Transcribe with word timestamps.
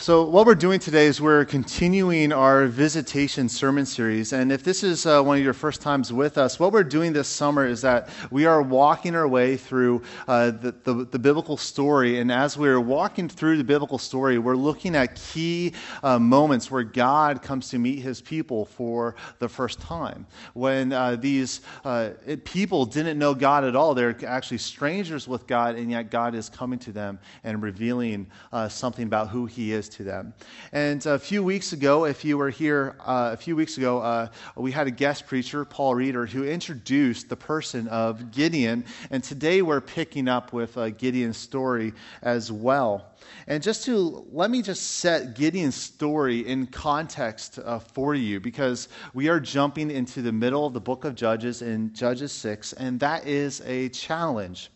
So, 0.00 0.24
what 0.24 0.46
we're 0.46 0.54
doing 0.54 0.80
today 0.80 1.04
is 1.04 1.20
we're 1.20 1.44
continuing 1.44 2.32
our 2.32 2.68
visitation 2.68 3.50
sermon 3.50 3.84
series. 3.84 4.32
And 4.32 4.50
if 4.50 4.64
this 4.64 4.82
is 4.82 5.04
uh, 5.04 5.22
one 5.22 5.36
of 5.36 5.44
your 5.44 5.52
first 5.52 5.82
times 5.82 6.10
with 6.10 6.38
us, 6.38 6.58
what 6.58 6.72
we're 6.72 6.84
doing 6.84 7.12
this 7.12 7.28
summer 7.28 7.66
is 7.66 7.82
that 7.82 8.08
we 8.30 8.46
are 8.46 8.62
walking 8.62 9.14
our 9.14 9.28
way 9.28 9.58
through 9.58 10.00
uh, 10.26 10.52
the, 10.52 10.74
the, 10.84 11.04
the, 11.04 11.18
biblical 11.18 11.58
story. 11.58 12.18
And 12.18 12.32
as 12.32 12.56
we're 12.56 12.80
walking 12.80 13.28
through 13.28 13.58
the 13.58 13.64
biblical 13.64 13.98
story, 13.98 14.38
we're 14.38 14.56
looking 14.56 14.96
at 14.96 15.16
key 15.16 15.74
uh, 16.02 16.18
moments 16.18 16.70
where 16.70 16.82
God 16.82 17.42
comes 17.42 17.68
to 17.68 17.78
meet 17.78 17.98
his 17.98 18.22
people 18.22 18.64
for 18.64 19.16
the 19.38 19.50
first 19.50 19.82
time. 19.82 20.26
When 20.54 20.94
uh, 20.94 21.16
these 21.16 21.60
uh, 21.84 22.12
people 22.44 22.86
didn't 22.86 23.18
know 23.18 23.34
God 23.34 23.64
at 23.64 23.76
all, 23.76 23.92
they're 23.92 24.16
actually 24.26 24.58
strangers 24.58 25.28
with 25.28 25.46
God, 25.46 25.74
and 25.74 25.90
yet 25.90 26.10
God 26.10 26.34
is 26.34 26.48
coming 26.48 26.78
to 26.78 26.90
them 26.90 27.18
and 27.44 27.62
revealing 27.62 28.28
uh, 28.50 28.66
something 28.70 29.04
about 29.04 29.28
who 29.28 29.44
he 29.44 29.74
is 29.74 29.89
to 29.90 30.04
them. 30.04 30.34
And 30.72 31.04
a 31.06 31.18
few 31.18 31.42
weeks 31.42 31.72
ago, 31.72 32.04
if 32.04 32.24
you 32.24 32.38
were 32.38 32.50
here 32.50 32.96
uh, 33.00 33.30
a 33.32 33.36
few 33.36 33.56
weeks 33.56 33.76
ago, 33.78 34.00
uh, 34.00 34.28
we 34.56 34.72
had 34.72 34.86
a 34.86 34.90
guest 34.90 35.26
preacher, 35.26 35.64
Paul 35.64 35.94
Reeder, 35.94 36.26
who 36.26 36.44
introduced 36.44 37.28
the 37.28 37.36
person 37.36 37.88
of 37.88 38.30
Gideon. 38.30 38.84
And 39.10 39.22
today 39.22 39.62
we're 39.62 39.80
picking 39.80 40.28
up 40.28 40.52
with 40.52 40.76
uh, 40.76 40.90
Gideon's 40.90 41.36
story 41.36 41.92
as 42.22 42.50
well. 42.50 43.06
And 43.46 43.62
just 43.62 43.84
to 43.84 44.26
let 44.32 44.50
me 44.50 44.62
just 44.62 44.98
set 44.98 45.34
Gideon's 45.34 45.74
story 45.74 46.46
in 46.46 46.66
context 46.66 47.58
uh, 47.58 47.78
for 47.78 48.14
you, 48.14 48.40
because 48.40 48.88
we 49.14 49.28
are 49.28 49.40
jumping 49.40 49.90
into 49.90 50.22
the 50.22 50.32
middle 50.32 50.66
of 50.66 50.72
the 50.72 50.80
book 50.80 51.04
of 51.04 51.14
Judges 51.14 51.62
in 51.62 51.92
Judges 51.94 52.32
6, 52.32 52.72
and 52.74 53.00
that 53.00 53.26
is 53.26 53.60
a 53.66 53.88
challenge. 53.90 54.70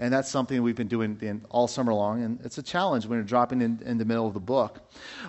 And 0.00 0.12
that's 0.12 0.30
something 0.30 0.62
we've 0.62 0.76
been 0.76 0.88
doing 0.88 1.42
all 1.50 1.66
summer 1.66 1.92
long. 1.92 2.22
And 2.22 2.40
it's 2.44 2.58
a 2.58 2.62
challenge 2.62 3.06
when 3.06 3.18
you're 3.18 3.24
dropping 3.24 3.60
in, 3.60 3.80
in 3.84 3.98
the 3.98 4.04
middle 4.04 4.28
of 4.28 4.34
the 4.34 4.40
book. 4.40 4.80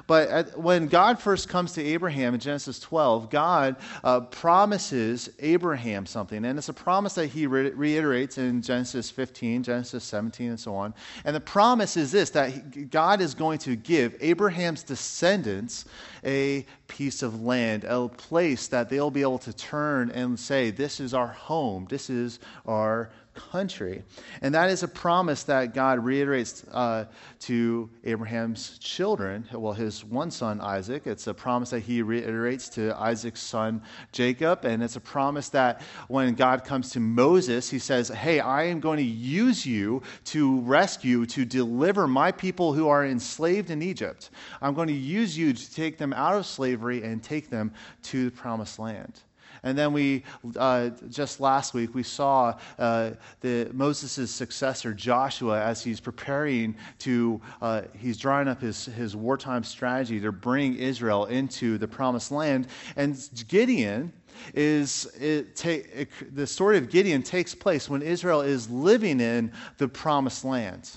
But 0.05 0.29
at, 0.29 0.59
when 0.59 0.87
God 0.87 1.19
first 1.19 1.49
comes 1.49 1.73
to 1.73 1.83
Abraham 1.83 2.35
in 2.35 2.39
Genesis 2.39 2.79
12, 2.79 3.31
God 3.31 3.77
uh, 4.03 4.21
promises 4.21 5.29
Abraham 5.39 6.05
something. 6.05 6.45
And 6.45 6.57
it's 6.57 6.69
a 6.69 6.73
promise 6.73 7.16
that 7.16 7.27
he 7.27 7.47
re- 7.47 7.71
reiterates 7.71 8.38
in 8.38 8.61
Genesis 8.61 9.09
15, 9.09 9.63
Genesis 9.63 10.03
17, 10.03 10.49
and 10.49 10.59
so 10.59 10.75
on. 10.75 10.94
And 11.25 11.35
the 11.35 11.41
promise 11.41 11.97
is 11.97 12.11
this 12.11 12.29
that 12.31 12.51
he, 12.51 12.85
God 12.85 13.22
is 13.22 13.33
going 13.33 13.57
to 13.59 13.75
give 13.75 14.16
Abraham's 14.22 14.83
descendants 14.83 15.85
a 16.23 16.66
piece 16.88 17.23
of 17.23 17.41
land, 17.41 17.85
a 17.85 18.07
place 18.07 18.67
that 18.67 18.89
they'll 18.89 19.11
be 19.11 19.22
able 19.22 19.39
to 19.39 19.53
turn 19.53 20.11
and 20.11 20.39
say, 20.39 20.69
This 20.69 20.99
is 20.99 21.13
our 21.13 21.27
home, 21.27 21.88
this 21.89 22.09
is 22.09 22.39
our 22.67 23.09
country. 23.39 24.03
And 24.41 24.53
that 24.53 24.69
is 24.69 24.83
a 24.83 24.87
promise 24.87 25.43
that 25.43 25.73
God 25.73 26.03
reiterates 26.03 26.63
uh, 26.71 27.05
to 27.41 27.89
Abraham's 28.03 28.77
children, 28.79 29.47
well, 29.53 29.73
his 29.73 30.03
one 30.03 30.29
son, 30.29 30.59
Isaac. 30.61 31.07
It's 31.07 31.27
a 31.27 31.33
promise 31.33 31.69
that 31.69 31.79
he 31.79 32.01
reiterates 32.01 32.69
to 32.69 32.95
Isaac's 32.99 33.41
son, 33.41 33.81
Jacob. 34.11 34.65
And 34.65 34.83
it's 34.83 34.97
a 34.97 35.01
promise 35.01 35.49
that 35.49 35.81
when 36.07 36.35
God 36.35 36.63
comes 36.63 36.91
to 36.91 36.99
Moses, 36.99 37.69
he 37.69 37.79
says, 37.79 38.09
Hey, 38.09 38.39
I 38.39 38.63
am 38.63 38.79
going 38.79 38.97
to 38.97 39.03
use 39.03 39.65
you 39.65 40.01
to 40.25 40.59
rescue, 40.61 41.25
to 41.27 41.45
deliver 41.45 42.07
my 42.07 42.31
people 42.31 42.73
who 42.73 42.89
are 42.89 43.05
enslaved 43.05 43.69
in 43.69 43.81
Egypt. 43.81 44.29
I'm 44.61 44.73
going 44.73 44.89
to 44.89 44.93
use 44.93 45.37
you 45.37 45.53
to 45.53 45.73
take 45.73 45.97
them 45.97 46.13
out 46.13 46.35
of 46.35 46.45
slavery 46.45 47.03
and 47.03 47.23
take 47.23 47.49
them 47.49 47.71
to 48.03 48.25
the 48.25 48.31
promised 48.31 48.79
land. 48.79 49.21
And 49.63 49.77
then 49.77 49.93
we, 49.93 50.23
uh, 50.57 50.89
just 51.09 51.39
last 51.39 51.73
week, 51.73 51.93
we 51.93 52.03
saw 52.03 52.57
uh, 52.77 53.11
the, 53.41 53.69
Moses' 53.73 54.31
successor, 54.31 54.93
Joshua, 54.93 55.61
as 55.61 55.83
he's 55.83 55.99
preparing 55.99 56.75
to, 56.99 57.41
uh, 57.61 57.81
he's 57.97 58.17
drawing 58.17 58.47
up 58.47 58.61
his, 58.61 58.85
his 58.85 59.16
wartime 59.16 59.63
strategy 59.63 60.19
to 60.21 60.31
bring 60.31 60.75
Israel 60.75 61.25
into 61.25 61.77
the 61.77 61.88
promised 61.88 62.31
land. 62.31 62.67
And 62.95 63.17
Gideon, 63.47 64.13
is 64.53 65.05
it 65.19 65.55
ta- 65.55 65.69
it, 65.69 66.09
the 66.35 66.47
story 66.47 66.78
of 66.78 66.89
Gideon 66.89 67.23
takes 67.23 67.53
place 67.53 67.89
when 67.89 68.01
Israel 68.01 68.41
is 68.41 68.69
living 68.69 69.19
in 69.19 69.51
the 69.78 69.88
promised 69.88 70.45
land. 70.45 70.89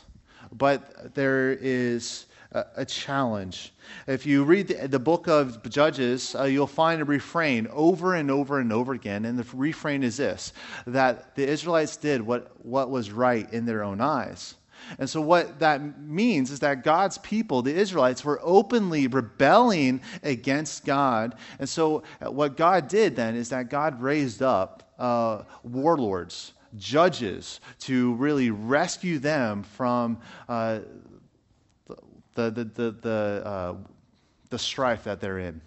But 0.52 1.14
there 1.14 1.52
is 1.52 2.26
a, 2.52 2.84
challenge. 2.84 3.72
If 4.06 4.26
you 4.26 4.44
read 4.44 4.68
the, 4.68 4.88
the 4.88 4.98
book 4.98 5.28
of 5.28 5.62
Judges, 5.68 6.34
uh, 6.34 6.44
you'll 6.44 6.66
find 6.66 7.00
a 7.00 7.04
refrain 7.04 7.66
over 7.72 8.14
and 8.14 8.30
over 8.30 8.60
and 8.60 8.72
over 8.72 8.92
again. 8.92 9.24
And 9.24 9.38
the 9.38 9.56
refrain 9.56 10.02
is 10.02 10.18
this 10.18 10.52
that 10.86 11.34
the 11.34 11.46
Israelites 11.46 11.96
did 11.96 12.20
what, 12.22 12.52
what 12.64 12.90
was 12.90 13.10
right 13.10 13.50
in 13.52 13.64
their 13.64 13.82
own 13.82 14.00
eyes. 14.00 14.54
And 14.98 15.08
so, 15.08 15.20
what 15.20 15.60
that 15.60 16.00
means 16.00 16.50
is 16.50 16.60
that 16.60 16.82
God's 16.82 17.18
people, 17.18 17.62
the 17.62 17.74
Israelites, 17.74 18.24
were 18.24 18.40
openly 18.42 19.06
rebelling 19.06 20.00
against 20.22 20.84
God. 20.84 21.36
And 21.60 21.68
so, 21.68 22.02
uh, 22.20 22.30
what 22.30 22.56
God 22.56 22.88
did 22.88 23.14
then 23.14 23.36
is 23.36 23.48
that 23.50 23.70
God 23.70 24.02
raised 24.02 24.42
up 24.42 24.92
uh, 24.98 25.42
warlords, 25.62 26.54
judges, 26.76 27.60
to 27.80 28.14
really 28.14 28.50
rescue 28.50 29.18
them 29.18 29.62
from 29.62 30.18
uh, 30.48 30.80
the, 32.34 32.50
the, 32.50 32.64
the, 32.64 32.90
the, 33.00 33.42
uh, 33.44 33.74
the 34.50 34.58
strife 34.58 35.04
that 35.04 35.20
they're 35.20 35.38
in. 35.38 35.60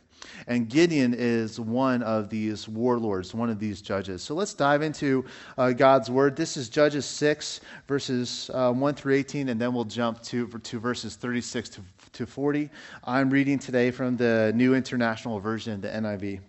And 0.48 0.70
Gideon 0.70 1.14
is 1.18 1.60
one 1.60 2.04
of 2.04 2.30
these 2.30 2.68
warlords, 2.68 3.34
one 3.34 3.50
of 3.50 3.60
these 3.60 3.82
judges. 3.82 4.22
So 4.22 4.36
let's 4.36 4.54
dive 4.54 4.82
into 4.82 5.26
uh, 5.58 5.72
God's 5.72 6.10
word. 6.10 6.36
This 6.36 6.58
is 6.58 6.70
Judges 6.70 7.06
6, 7.06 7.62
verses 7.88 8.50
uh, 8.54 8.72
1 8.72 8.96
through 8.96 9.16
18, 9.16 9.50
and 9.50 9.60
then 9.60 9.74
we'll 9.74 9.84
jump 9.84 10.22
to, 10.24 10.48
to 10.48 10.80
verses 10.80 11.16
36 11.16 11.70
to, 11.70 11.82
to 12.14 12.26
40. 12.26 12.70
I'm 13.04 13.30
reading 13.30 13.60
today 13.60 13.92
from 13.92 14.18
the 14.18 14.52
New 14.56 14.76
International 14.76 15.40
Version, 15.40 15.82
the 15.82 15.90
NIV. 15.90 16.40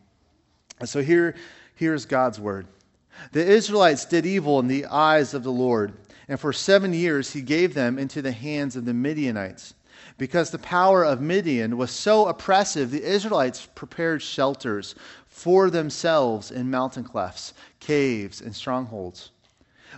So 0.84 1.02
here, 1.02 1.34
here's 1.74 2.04
God's 2.04 2.38
word. 2.38 2.66
The 3.32 3.44
Israelites 3.44 4.04
did 4.04 4.26
evil 4.26 4.58
in 4.60 4.68
the 4.68 4.86
eyes 4.86 5.32
of 5.32 5.42
the 5.42 5.52
Lord, 5.52 5.94
and 6.28 6.38
for 6.38 6.52
seven 6.52 6.92
years 6.92 7.32
he 7.32 7.40
gave 7.40 7.72
them 7.72 7.98
into 7.98 8.20
the 8.20 8.32
hands 8.32 8.76
of 8.76 8.84
the 8.84 8.92
Midianites. 8.92 9.74
Because 10.18 10.50
the 10.50 10.58
power 10.58 11.04
of 11.04 11.20
Midian 11.20 11.76
was 11.76 11.90
so 11.90 12.26
oppressive, 12.26 12.90
the 12.90 13.02
Israelites 13.02 13.66
prepared 13.74 14.22
shelters 14.22 14.94
for 15.26 15.70
themselves 15.70 16.50
in 16.50 16.70
mountain 16.70 17.04
clefts, 17.04 17.54
caves, 17.80 18.40
and 18.40 18.54
strongholds. 18.54 19.30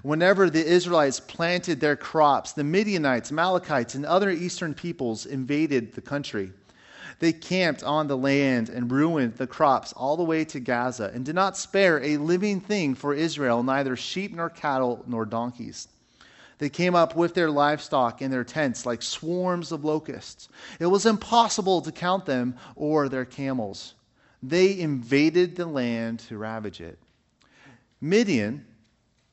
Whenever 0.03 0.51
the 0.51 0.65
Israelites 0.65 1.21
planted 1.21 1.81
their 1.81 1.97
crops, 1.97 2.53
the 2.53 2.65
Midianites, 2.65 3.31
Amalekites, 3.31 3.95
and 3.95 4.05
other 4.07 4.31
eastern 4.31 4.75
peoples 4.75 5.27
invaded 5.27 5.95
the 5.95 6.01
country. 6.01 6.53
They 7.21 7.33
camped 7.33 7.83
on 7.83 8.07
the 8.07 8.17
land 8.17 8.69
and 8.69 8.93
ruined 8.93 9.35
the 9.37 9.47
crops 9.47 9.93
all 9.95 10.17
the 10.17 10.23
way 10.23 10.45
to 10.45 10.61
Gaza 10.61 11.11
and 11.13 11.25
did 11.25 11.35
not 11.35 11.57
spare 11.57 12.01
a 12.03 12.17
living 12.17 12.61
thing 12.61 12.95
for 12.95 13.15
Israel, 13.15 13.63
neither 13.63 13.97
sheep 13.97 14.35
nor 14.35 14.51
cattle 14.51 15.03
nor 15.07 15.25
donkeys. 15.25 15.89
They 16.59 16.69
came 16.69 16.95
up 16.95 17.15
with 17.15 17.35
their 17.35 17.51
livestock 17.51 18.21
in 18.21 18.31
their 18.31 18.45
tents 18.45 18.85
like 18.85 19.03
swarms 19.03 19.71
of 19.73 19.85
locusts. 19.85 20.49
It 20.81 20.87
was 20.87 21.07
impossible 21.07 21.81
to 21.83 21.93
count 21.93 22.27
them 22.27 22.57
or 22.75 23.09
their 23.09 23.25
camels. 23.25 23.95
They 24.43 24.79
invaded 24.79 25.57
the 25.57 25.67
land 25.67 26.21
to 26.21 26.39
ravage 26.39 26.81
it. 26.81 26.99
Midian 28.01 28.65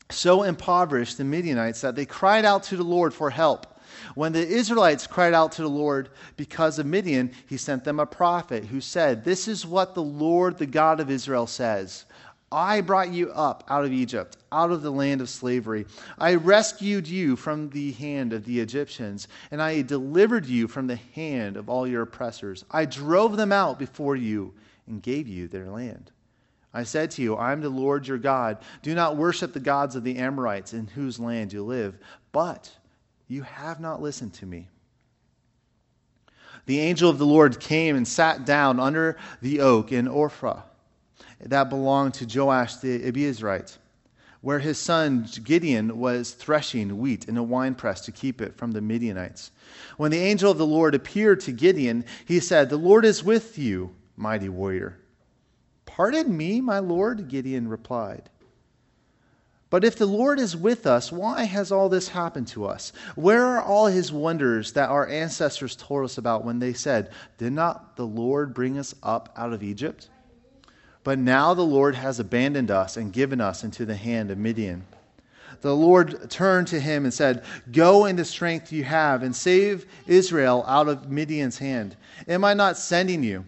so 0.09 0.43
impoverished 0.43 1.17
the 1.17 1.23
Midianites 1.23 1.81
that 1.81 1.95
they 1.95 2.05
cried 2.05 2.45
out 2.45 2.63
to 2.63 2.77
the 2.77 2.83
Lord 2.83 3.13
for 3.13 3.31
help. 3.31 3.67
When 4.13 4.33
the 4.33 4.45
Israelites 4.45 5.07
cried 5.07 5.33
out 5.33 5.53
to 5.53 5.61
the 5.61 5.69
Lord 5.69 6.09
because 6.37 6.79
of 6.79 6.85
Midian, 6.85 7.31
he 7.47 7.57
sent 7.57 7.83
them 7.83 7.99
a 7.99 8.05
prophet 8.05 8.65
who 8.65 8.81
said, 8.81 9.23
This 9.23 9.47
is 9.47 9.65
what 9.65 9.95
the 9.95 10.03
Lord, 10.03 10.57
the 10.57 10.65
God 10.65 10.99
of 10.99 11.09
Israel, 11.09 11.47
says 11.47 12.05
I 12.51 12.81
brought 12.81 13.11
you 13.11 13.31
up 13.31 13.63
out 13.69 13.85
of 13.85 13.91
Egypt, 13.91 14.37
out 14.51 14.71
of 14.71 14.81
the 14.81 14.91
land 14.91 15.19
of 15.19 15.29
slavery. 15.29 15.85
I 16.17 16.35
rescued 16.35 17.07
you 17.07 17.35
from 17.35 17.69
the 17.69 17.91
hand 17.93 18.33
of 18.33 18.45
the 18.45 18.59
Egyptians, 18.59 19.27
and 19.51 19.61
I 19.61 19.81
delivered 19.81 20.45
you 20.45 20.67
from 20.67 20.87
the 20.87 20.99
hand 21.15 21.57
of 21.57 21.69
all 21.69 21.87
your 21.87 22.03
oppressors. 22.03 22.63
I 22.69 22.85
drove 22.85 23.35
them 23.35 23.51
out 23.51 23.79
before 23.79 24.15
you 24.15 24.53
and 24.87 25.01
gave 25.01 25.27
you 25.27 25.47
their 25.47 25.69
land. 25.69 26.11
I 26.73 26.83
said 26.83 27.09
to 27.11 27.21
you, 27.21 27.35
I 27.35 27.51
am 27.51 27.61
the 27.61 27.69
Lord 27.69 28.07
your 28.07 28.17
God. 28.17 28.57
Do 28.83 28.93
not 28.93 29.17
worship 29.17 29.53
the 29.53 29.59
gods 29.59 29.95
of 29.95 30.03
the 30.03 30.17
Amorites 30.17 30.73
in 30.73 30.87
whose 30.87 31.19
land 31.19 31.51
you 31.51 31.63
live. 31.63 31.97
But 32.31 32.69
you 33.27 33.41
have 33.41 33.79
not 33.79 34.01
listened 34.01 34.33
to 34.35 34.45
me. 34.45 34.67
The 36.67 36.79
angel 36.79 37.09
of 37.09 37.17
the 37.17 37.25
Lord 37.25 37.59
came 37.59 37.95
and 37.95 38.07
sat 38.07 38.45
down 38.45 38.79
under 38.79 39.17
the 39.41 39.61
oak 39.61 39.91
in 39.91 40.07
Ophrah 40.07 40.63
that 41.39 41.69
belonged 41.69 42.13
to 42.15 42.25
Joash 42.25 42.77
the 42.77 42.99
Abiezrite, 42.99 43.77
where 44.41 44.59
his 44.59 44.77
son 44.77 45.27
Gideon 45.43 45.97
was 45.97 46.31
threshing 46.31 46.97
wheat 46.99 47.27
in 47.27 47.37
a 47.37 47.43
winepress 47.43 48.01
to 48.01 48.11
keep 48.11 48.41
it 48.41 48.57
from 48.57 48.71
the 48.71 48.81
Midianites. 48.81 49.51
When 49.97 50.11
the 50.11 50.19
angel 50.19 50.51
of 50.51 50.57
the 50.57 50.65
Lord 50.65 50.95
appeared 50.95 51.39
to 51.41 51.51
Gideon, 51.51 52.05
he 52.25 52.39
said, 52.39 52.69
The 52.69 52.77
Lord 52.77 53.05
is 53.05 53.23
with 53.23 53.57
you, 53.57 53.95
mighty 54.15 54.49
warrior. 54.49 54.99
Pardon 55.85 56.35
me, 56.35 56.61
my 56.61 56.79
Lord, 56.79 57.27
Gideon 57.27 57.67
replied. 57.67 58.29
But 59.69 59.83
if 59.83 59.97
the 59.97 60.05
Lord 60.05 60.39
is 60.39 60.55
with 60.55 60.85
us, 60.85 61.11
why 61.11 61.43
has 61.43 61.71
all 61.71 61.89
this 61.89 62.07
happened 62.07 62.47
to 62.49 62.65
us? 62.65 62.93
Where 63.15 63.43
are 63.43 63.61
all 63.61 63.87
his 63.87 64.11
wonders 64.11 64.73
that 64.73 64.89
our 64.89 65.07
ancestors 65.07 65.75
told 65.75 66.05
us 66.05 66.17
about 66.17 66.45
when 66.45 66.59
they 66.59 66.73
said, 66.73 67.11
Did 67.37 67.53
not 67.53 67.95
the 67.95 68.05
Lord 68.05 68.53
bring 68.53 68.77
us 68.77 68.93
up 69.01 69.33
out 69.35 69.53
of 69.53 69.63
Egypt? 69.63 70.09
But 71.05 71.19
now 71.19 71.53
the 71.53 71.61
Lord 71.61 71.93
has 71.93 72.19
abandoned 72.19 72.71
us 72.71 72.97
and 72.97 73.13
given 73.13 73.39
us 73.39 73.63
into 73.63 73.85
the 73.85 73.95
hand 73.95 74.31
of 74.31 74.39
Midian. 74.39 74.83
The 75.61 75.75
Lord 75.75 76.31
turned 76.31 76.67
to 76.69 76.79
him 76.79 77.03
and 77.03 77.13
said, 77.13 77.43
Go 77.71 78.05
in 78.05 78.15
the 78.15 78.25
strength 78.25 78.73
you 78.73 78.83
have 78.85 79.21
and 79.21 79.35
save 79.35 79.85
Israel 80.07 80.65
out 80.67 80.87
of 80.87 81.11
Midian's 81.11 81.59
hand. 81.59 81.95
Am 82.27 82.43
I 82.43 82.55
not 82.55 82.75
sending 82.75 83.23
you? 83.23 83.45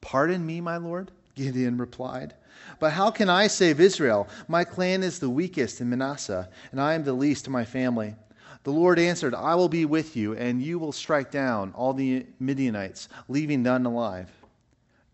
Pardon 0.00 0.44
me, 0.44 0.60
my 0.60 0.78
Lord, 0.78 1.12
Gideon 1.36 1.78
replied. 1.78 2.34
But 2.80 2.92
how 2.92 3.12
can 3.12 3.30
I 3.30 3.46
save 3.46 3.78
Israel? 3.78 4.28
My 4.48 4.64
clan 4.64 5.04
is 5.04 5.20
the 5.20 5.30
weakest 5.30 5.80
in 5.80 5.90
Manasseh, 5.90 6.48
and 6.72 6.80
I 6.80 6.94
am 6.94 7.04
the 7.04 7.12
least 7.12 7.46
in 7.46 7.52
my 7.52 7.64
family. 7.64 8.16
The 8.64 8.72
Lord 8.72 8.98
answered, 8.98 9.36
I 9.36 9.54
will 9.54 9.68
be 9.68 9.84
with 9.84 10.16
you, 10.16 10.34
and 10.34 10.60
you 10.60 10.80
will 10.80 10.90
strike 10.90 11.30
down 11.30 11.72
all 11.76 11.92
the 11.92 12.26
Midianites, 12.40 13.08
leaving 13.28 13.62
none 13.62 13.86
alive. 13.86 14.28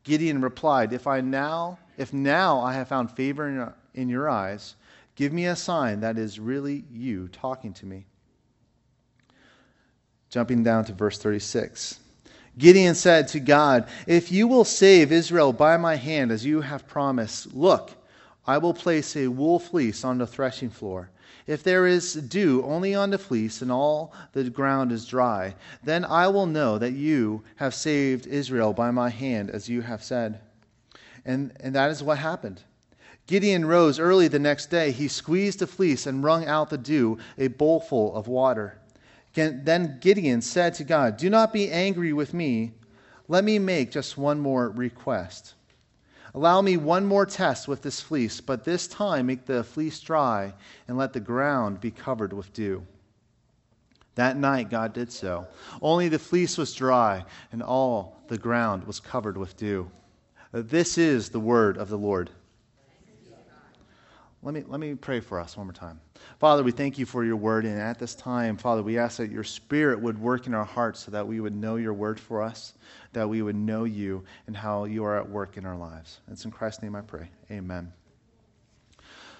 Gideon 0.08 0.40
replied, 0.40 0.94
If 0.94 1.06
I 1.06 1.20
now, 1.20 1.78
if 1.98 2.14
now 2.14 2.60
I 2.60 2.72
have 2.72 2.88
found 2.88 3.10
favor 3.10 3.46
in 3.46 3.72
in 3.94 4.08
your 4.08 4.30
eyes, 4.30 4.76
give 5.16 5.32
me 5.32 5.46
a 5.46 5.56
sign 5.56 6.00
that 6.00 6.16
is 6.16 6.40
really 6.40 6.84
you 6.90 7.28
talking 7.28 7.74
to 7.74 7.86
me. 7.86 8.06
Jumping 10.30 10.62
down 10.62 10.84
to 10.86 10.92
verse 10.92 11.18
36. 11.18 12.00
Gideon 12.56 12.94
said 12.94 13.28
to 13.28 13.40
God, 13.40 13.88
If 14.06 14.32
you 14.32 14.46
will 14.46 14.64
save 14.64 15.12
Israel 15.12 15.52
by 15.52 15.76
my 15.76 15.96
hand, 15.96 16.30
as 16.30 16.44
you 16.44 16.60
have 16.60 16.86
promised, 16.86 17.54
look, 17.54 17.92
I 18.46 18.58
will 18.58 18.74
place 18.74 19.14
a 19.16 19.28
wool 19.28 19.58
fleece 19.58 20.04
on 20.04 20.18
the 20.18 20.26
threshing 20.26 20.70
floor. 20.70 21.10
If 21.48 21.62
there 21.62 21.86
is 21.86 22.12
dew 22.12 22.62
only 22.62 22.94
on 22.94 23.08
the 23.08 23.16
fleece 23.16 23.62
and 23.62 23.72
all 23.72 24.12
the 24.34 24.50
ground 24.50 24.92
is 24.92 25.06
dry, 25.06 25.54
then 25.82 26.04
I 26.04 26.28
will 26.28 26.44
know 26.44 26.76
that 26.76 26.92
you 26.92 27.42
have 27.56 27.74
saved 27.74 28.26
Israel 28.26 28.74
by 28.74 28.90
my 28.90 29.08
hand, 29.08 29.48
as 29.48 29.66
you 29.66 29.80
have 29.80 30.04
said. 30.04 30.40
And, 31.24 31.54
and 31.60 31.74
that 31.74 31.90
is 31.90 32.02
what 32.02 32.18
happened. 32.18 32.62
Gideon 33.26 33.64
rose 33.64 33.98
early 33.98 34.28
the 34.28 34.38
next 34.38 34.66
day. 34.66 34.90
He 34.90 35.08
squeezed 35.08 35.60
the 35.60 35.66
fleece 35.66 36.06
and 36.06 36.22
wrung 36.22 36.44
out 36.44 36.68
the 36.68 36.76
dew, 36.76 37.16
a 37.38 37.48
bowlful 37.48 38.14
of 38.14 38.28
water. 38.28 38.78
Then 39.32 39.96
Gideon 40.02 40.42
said 40.42 40.74
to 40.74 40.84
God, 40.84 41.16
Do 41.16 41.30
not 41.30 41.54
be 41.54 41.70
angry 41.70 42.12
with 42.12 42.34
me. 42.34 42.72
Let 43.26 43.44
me 43.44 43.58
make 43.58 43.90
just 43.90 44.18
one 44.18 44.38
more 44.38 44.68
request. 44.68 45.54
Allow 46.34 46.60
me 46.62 46.76
one 46.76 47.06
more 47.06 47.26
test 47.26 47.68
with 47.68 47.82
this 47.82 48.00
fleece, 48.00 48.40
but 48.40 48.64
this 48.64 48.86
time 48.86 49.26
make 49.26 49.46
the 49.46 49.64
fleece 49.64 50.00
dry 50.00 50.54
and 50.86 50.96
let 50.96 51.12
the 51.12 51.20
ground 51.20 51.80
be 51.80 51.90
covered 51.90 52.32
with 52.32 52.52
dew. 52.52 52.86
That 54.14 54.36
night, 54.36 54.68
God 54.68 54.92
did 54.92 55.12
so. 55.12 55.46
Only 55.80 56.08
the 56.08 56.18
fleece 56.18 56.58
was 56.58 56.74
dry, 56.74 57.24
and 57.52 57.62
all 57.62 58.20
the 58.28 58.38
ground 58.38 58.84
was 58.84 59.00
covered 59.00 59.36
with 59.36 59.56
dew. 59.56 59.90
This 60.52 60.98
is 60.98 61.28
the 61.30 61.40
word 61.40 61.76
of 61.76 61.88
the 61.88 61.98
Lord. 61.98 62.30
Let 64.48 64.54
me, 64.54 64.64
let 64.66 64.80
me 64.80 64.94
pray 64.94 65.20
for 65.20 65.38
us 65.38 65.58
one 65.58 65.66
more 65.66 65.74
time. 65.74 66.00
Father, 66.38 66.62
we 66.62 66.72
thank 66.72 66.96
you 66.96 67.04
for 67.04 67.22
your 67.22 67.36
word. 67.36 67.66
And 67.66 67.78
at 67.78 67.98
this 67.98 68.14
time, 68.14 68.56
Father, 68.56 68.82
we 68.82 68.96
ask 68.96 69.18
that 69.18 69.30
your 69.30 69.44
spirit 69.44 70.00
would 70.00 70.18
work 70.18 70.46
in 70.46 70.54
our 70.54 70.64
hearts 70.64 71.00
so 71.00 71.10
that 71.10 71.28
we 71.28 71.38
would 71.40 71.54
know 71.54 71.76
your 71.76 71.92
word 71.92 72.18
for 72.18 72.40
us, 72.40 72.72
that 73.12 73.28
we 73.28 73.42
would 73.42 73.54
know 73.54 73.84
you 73.84 74.24
and 74.46 74.56
how 74.56 74.84
you 74.84 75.04
are 75.04 75.18
at 75.18 75.28
work 75.28 75.58
in 75.58 75.66
our 75.66 75.76
lives. 75.76 76.20
It's 76.32 76.46
in 76.46 76.50
Christ's 76.50 76.82
name 76.82 76.96
I 76.96 77.02
pray. 77.02 77.28
Amen. 77.50 77.92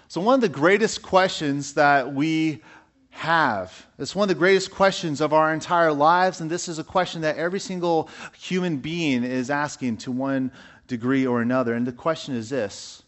So, 0.08 0.20
one 0.20 0.34
of 0.34 0.42
the 0.42 0.48
greatest 0.50 1.00
questions 1.00 1.72
that 1.72 2.12
we 2.12 2.60
have. 3.08 3.86
It's 3.98 4.14
one 4.14 4.24
of 4.24 4.28
the 4.28 4.38
greatest 4.38 4.70
questions 4.70 5.22
of 5.22 5.32
our 5.32 5.54
entire 5.54 5.90
lives, 5.90 6.42
and 6.42 6.50
this 6.50 6.68
is 6.68 6.78
a 6.78 6.84
question 6.84 7.22
that 7.22 7.38
every 7.38 7.60
single 7.60 8.10
human 8.38 8.76
being 8.76 9.24
is 9.24 9.48
asking 9.48 9.96
to 9.98 10.12
one 10.12 10.52
degree 10.86 11.26
or 11.26 11.40
another. 11.40 11.72
And 11.72 11.86
the 11.86 11.92
question 11.92 12.34
is 12.34 12.50
this 12.50 13.04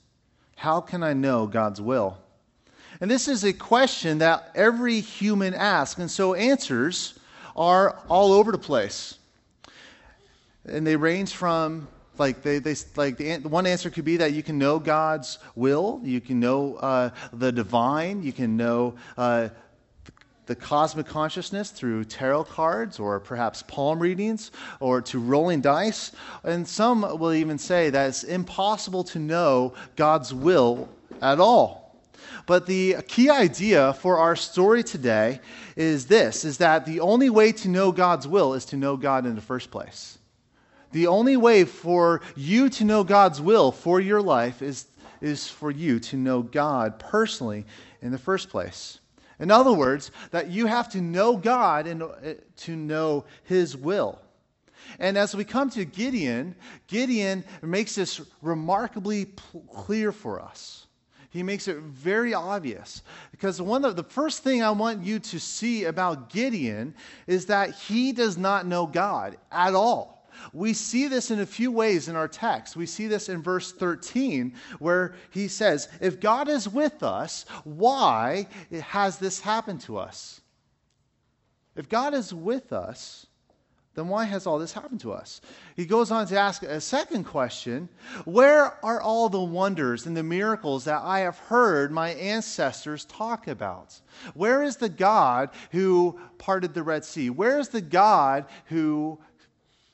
How 0.60 0.82
can 0.82 1.02
I 1.02 1.14
know 1.14 1.46
God's 1.46 1.80
will? 1.80 2.18
And 3.00 3.10
this 3.10 3.28
is 3.28 3.44
a 3.44 3.52
question 3.54 4.18
that 4.18 4.50
every 4.54 5.00
human 5.00 5.54
asks. 5.54 5.98
And 5.98 6.10
so 6.10 6.34
answers 6.34 7.18
are 7.56 7.98
all 8.10 8.34
over 8.34 8.52
the 8.52 8.58
place. 8.58 9.16
And 10.66 10.86
they 10.86 10.96
range 10.96 11.32
from 11.32 11.88
like 12.18 12.42
they, 12.42 12.58
they 12.58 12.74
like 12.94 13.16
the 13.16 13.38
one 13.38 13.66
answer 13.66 13.88
could 13.88 14.04
be 14.04 14.18
that 14.18 14.34
you 14.34 14.42
can 14.42 14.58
know 14.58 14.78
God's 14.78 15.38
will, 15.54 16.02
you 16.04 16.20
can 16.20 16.40
know 16.40 16.74
uh, 16.74 17.08
the 17.32 17.52
divine, 17.52 18.22
you 18.22 18.34
can 18.34 18.58
know 18.58 18.96
uh, 19.16 19.48
the 20.50 20.56
cosmic 20.56 21.06
consciousness 21.06 21.70
through 21.70 22.02
tarot 22.02 22.42
cards 22.42 22.98
or 22.98 23.20
perhaps 23.20 23.62
palm 23.68 24.00
readings 24.00 24.50
or 24.80 25.00
to 25.00 25.20
rolling 25.20 25.60
dice. 25.60 26.10
And 26.42 26.66
some 26.66 27.02
will 27.20 27.32
even 27.32 27.56
say 27.56 27.88
that 27.90 28.08
it's 28.08 28.24
impossible 28.24 29.04
to 29.04 29.20
know 29.20 29.74
God's 29.94 30.34
will 30.34 30.88
at 31.22 31.38
all. 31.38 31.94
But 32.46 32.66
the 32.66 32.96
key 33.06 33.30
idea 33.30 33.92
for 33.92 34.18
our 34.18 34.34
story 34.34 34.82
today 34.82 35.38
is 35.76 36.06
this 36.06 36.44
is 36.44 36.58
that 36.58 36.84
the 36.84 36.98
only 36.98 37.30
way 37.30 37.52
to 37.52 37.68
know 37.68 37.92
God's 37.92 38.26
will 38.26 38.54
is 38.54 38.64
to 38.66 38.76
know 38.76 38.96
God 38.96 39.26
in 39.26 39.36
the 39.36 39.40
first 39.40 39.70
place. 39.70 40.18
The 40.90 41.06
only 41.06 41.36
way 41.36 41.64
for 41.64 42.22
you 42.34 42.68
to 42.70 42.84
know 42.84 43.04
God's 43.04 43.40
will 43.40 43.70
for 43.70 44.00
your 44.00 44.20
life 44.20 44.62
is, 44.62 44.86
is 45.20 45.48
for 45.48 45.70
you 45.70 46.00
to 46.00 46.16
know 46.16 46.42
God 46.42 46.98
personally 46.98 47.66
in 48.02 48.10
the 48.10 48.18
first 48.18 48.48
place. 48.48 48.99
In 49.40 49.50
other 49.50 49.72
words, 49.72 50.10
that 50.30 50.50
you 50.50 50.66
have 50.66 50.88
to 50.90 51.00
know 51.00 51.36
God 51.36 51.86
and 51.86 52.02
uh, 52.02 52.08
to 52.58 52.76
know 52.76 53.24
His 53.44 53.76
will. 53.76 54.20
And 54.98 55.16
as 55.16 55.34
we 55.34 55.44
come 55.44 55.70
to 55.70 55.84
Gideon, 55.84 56.54
Gideon 56.86 57.44
makes 57.62 57.94
this 57.94 58.20
remarkably 58.42 59.32
clear 59.72 60.12
for 60.12 60.40
us 60.40 60.86
he 61.30 61.44
makes 61.44 61.68
it 61.68 61.76
very 61.78 62.34
obvious. 62.34 63.02
Because 63.30 63.62
one 63.62 63.84
of 63.84 63.94
the 63.94 64.02
first 64.02 64.42
thing 64.42 64.62
I 64.62 64.70
want 64.72 65.04
you 65.04 65.20
to 65.20 65.38
see 65.38 65.84
about 65.84 66.28
Gideon 66.28 66.94
is 67.28 67.46
that 67.46 67.74
he 67.74 68.12
does 68.12 68.36
not 68.36 68.66
know 68.66 68.86
God 68.86 69.38
at 69.52 69.74
all. 69.74 70.19
We 70.52 70.72
see 70.72 71.08
this 71.08 71.30
in 71.30 71.40
a 71.40 71.46
few 71.46 71.72
ways 71.72 72.08
in 72.08 72.16
our 72.16 72.28
text. 72.28 72.76
We 72.76 72.86
see 72.86 73.06
this 73.06 73.28
in 73.28 73.42
verse 73.42 73.72
13, 73.72 74.54
where 74.78 75.14
he 75.30 75.48
says, 75.48 75.88
If 76.00 76.20
God 76.20 76.48
is 76.48 76.68
with 76.68 77.02
us, 77.02 77.46
why 77.64 78.46
has 78.82 79.18
this 79.18 79.40
happened 79.40 79.80
to 79.82 79.98
us? 79.98 80.40
If 81.76 81.88
God 81.88 82.14
is 82.14 82.34
with 82.34 82.72
us, 82.72 83.26
then 83.94 84.08
why 84.08 84.24
has 84.24 84.46
all 84.46 84.58
this 84.58 84.72
happened 84.72 85.00
to 85.00 85.12
us? 85.12 85.40
He 85.74 85.84
goes 85.84 86.10
on 86.12 86.26
to 86.28 86.38
ask 86.38 86.62
a 86.62 86.80
second 86.80 87.24
question 87.24 87.88
Where 88.24 88.82
are 88.84 89.00
all 89.00 89.28
the 89.28 89.40
wonders 89.40 90.06
and 90.06 90.16
the 90.16 90.22
miracles 90.22 90.84
that 90.84 91.02
I 91.02 91.20
have 91.20 91.38
heard 91.38 91.90
my 91.90 92.10
ancestors 92.10 93.04
talk 93.04 93.48
about? 93.48 94.00
Where 94.34 94.62
is 94.62 94.76
the 94.76 94.88
God 94.88 95.50
who 95.72 96.20
parted 96.38 96.72
the 96.72 96.84
Red 96.84 97.04
Sea? 97.04 97.30
Where 97.30 97.58
is 97.58 97.68
the 97.68 97.80
God 97.80 98.46
who 98.66 99.18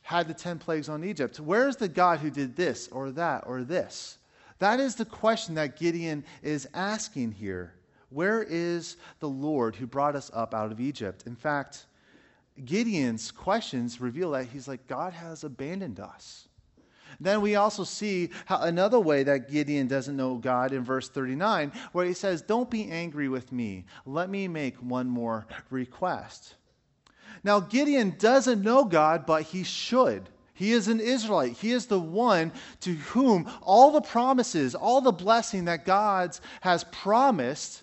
had 0.06 0.28
the 0.28 0.34
10 0.34 0.60
plagues 0.60 0.88
on 0.88 1.02
Egypt? 1.02 1.40
Where 1.40 1.68
is 1.68 1.74
the 1.74 1.88
God 1.88 2.20
who 2.20 2.30
did 2.30 2.54
this 2.54 2.86
or 2.92 3.10
that 3.10 3.42
or 3.44 3.64
this? 3.64 4.18
That 4.60 4.78
is 4.78 4.94
the 4.94 5.04
question 5.04 5.56
that 5.56 5.76
Gideon 5.76 6.24
is 6.44 6.68
asking 6.74 7.32
here. 7.32 7.74
Where 8.10 8.44
is 8.44 8.98
the 9.18 9.28
Lord 9.28 9.74
who 9.74 9.84
brought 9.84 10.14
us 10.14 10.30
up 10.32 10.54
out 10.54 10.70
of 10.70 10.78
Egypt? 10.80 11.24
In 11.26 11.34
fact, 11.34 11.86
Gideon's 12.64 13.32
questions 13.32 14.00
reveal 14.00 14.30
that 14.30 14.46
he's 14.46 14.68
like, 14.68 14.86
God 14.86 15.12
has 15.12 15.42
abandoned 15.42 15.98
us. 15.98 16.46
Then 17.18 17.40
we 17.40 17.56
also 17.56 17.82
see 17.82 18.30
how 18.44 18.60
another 18.60 19.00
way 19.00 19.24
that 19.24 19.50
Gideon 19.50 19.88
doesn't 19.88 20.16
know 20.16 20.36
God 20.36 20.72
in 20.72 20.84
verse 20.84 21.08
39, 21.08 21.72
where 21.90 22.06
he 22.06 22.12
says, 22.14 22.42
Don't 22.42 22.70
be 22.70 22.88
angry 22.92 23.28
with 23.28 23.50
me. 23.50 23.86
Let 24.04 24.30
me 24.30 24.46
make 24.46 24.76
one 24.76 25.08
more 25.08 25.48
request. 25.68 26.54
Now, 27.44 27.60
Gideon 27.60 28.14
doesn't 28.18 28.62
know 28.62 28.84
God, 28.84 29.26
but 29.26 29.42
he 29.42 29.62
should. 29.62 30.28
He 30.54 30.72
is 30.72 30.88
an 30.88 31.00
Israelite. 31.00 31.52
He 31.52 31.72
is 31.72 31.86
the 31.86 32.00
one 32.00 32.50
to 32.80 32.94
whom 32.94 33.50
all 33.62 33.90
the 33.92 34.00
promises, 34.00 34.74
all 34.74 35.00
the 35.02 35.12
blessing 35.12 35.66
that 35.66 35.84
God 35.84 36.38
has 36.62 36.84
promised 36.84 37.82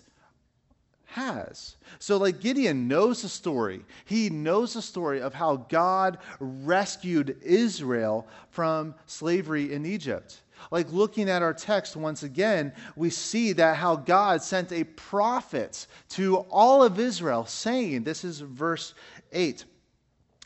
has. 1.06 1.76
So, 2.00 2.16
like 2.16 2.40
Gideon 2.40 2.88
knows 2.88 3.22
the 3.22 3.28
story. 3.28 3.84
He 4.04 4.28
knows 4.28 4.74
the 4.74 4.82
story 4.82 5.20
of 5.20 5.32
how 5.32 5.56
God 5.56 6.18
rescued 6.40 7.36
Israel 7.42 8.26
from 8.50 8.96
slavery 9.06 9.72
in 9.72 9.86
Egypt. 9.86 10.40
Like 10.70 10.92
looking 10.92 11.28
at 11.28 11.42
our 11.42 11.54
text 11.54 11.96
once 11.96 12.22
again, 12.22 12.72
we 12.96 13.10
see 13.10 13.52
that 13.52 13.76
how 13.76 13.96
God 13.96 14.42
sent 14.42 14.72
a 14.72 14.84
prophet 14.84 15.86
to 16.10 16.38
all 16.50 16.82
of 16.82 16.98
Israel, 16.98 17.46
saying, 17.46 18.04
This 18.04 18.24
is 18.24 18.40
verse 18.40 18.94
8. 19.34 19.64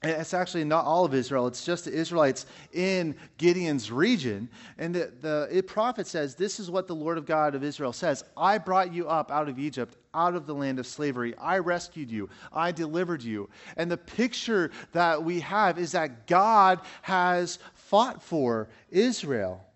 It's 0.05 0.33
actually 0.33 0.63
not 0.63 0.85
all 0.85 1.05
of 1.05 1.13
Israel, 1.13 1.49
it's 1.49 1.65
just 1.65 1.85
the 1.87 1.93
Israelites 1.93 2.47
in 2.73 3.17
Gideon's 3.37 3.91
region. 3.91 4.49
And 4.79 4.95
the, 4.95 5.13
the 5.21 5.49
it 5.51 5.67
prophet 5.67 6.07
says, 6.07 6.37
This 6.37 6.61
is 6.61 6.71
what 6.71 6.87
the 6.87 6.95
Lord 6.95 7.19
of 7.19 7.27
God 7.27 7.57
of 7.57 7.65
Israel 7.65 7.93
says 7.93 8.23
I 8.37 8.59
brought 8.59 8.93
you 8.93 9.09
up 9.09 9.33
out 9.33 9.49
of 9.49 9.59
Egypt, 9.59 9.97
out 10.15 10.37
of 10.37 10.47
the 10.47 10.55
land 10.55 10.79
of 10.79 10.87
slavery. 10.87 11.35
I 11.37 11.59
rescued 11.59 12.13
you, 12.13 12.29
I 12.53 12.71
delivered 12.71 13.25
you. 13.25 13.51
And 13.77 13.91
the 13.91 13.97
picture 13.97 14.71
that 14.93 15.23
we 15.23 15.41
have 15.41 15.81
is 15.81 15.93
that 15.93 16.29
God 16.29 16.81
has 17.03 17.59
fought 17.75 18.23
for 18.23 18.69
Israel. 18.91 19.68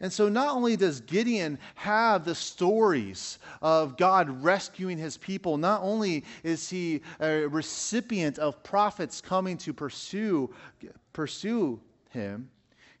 And 0.00 0.12
so, 0.12 0.28
not 0.28 0.54
only 0.54 0.76
does 0.76 1.00
Gideon 1.00 1.58
have 1.74 2.24
the 2.24 2.34
stories 2.34 3.38
of 3.60 3.96
God 3.96 4.42
rescuing 4.42 4.96
his 4.96 5.16
people, 5.16 5.56
not 5.56 5.82
only 5.82 6.24
is 6.44 6.70
he 6.70 7.02
a 7.20 7.46
recipient 7.46 8.38
of 8.38 8.62
prophets 8.62 9.20
coming 9.20 9.56
to 9.58 9.72
pursue, 9.72 10.54
pursue 11.12 11.80
him, 12.10 12.48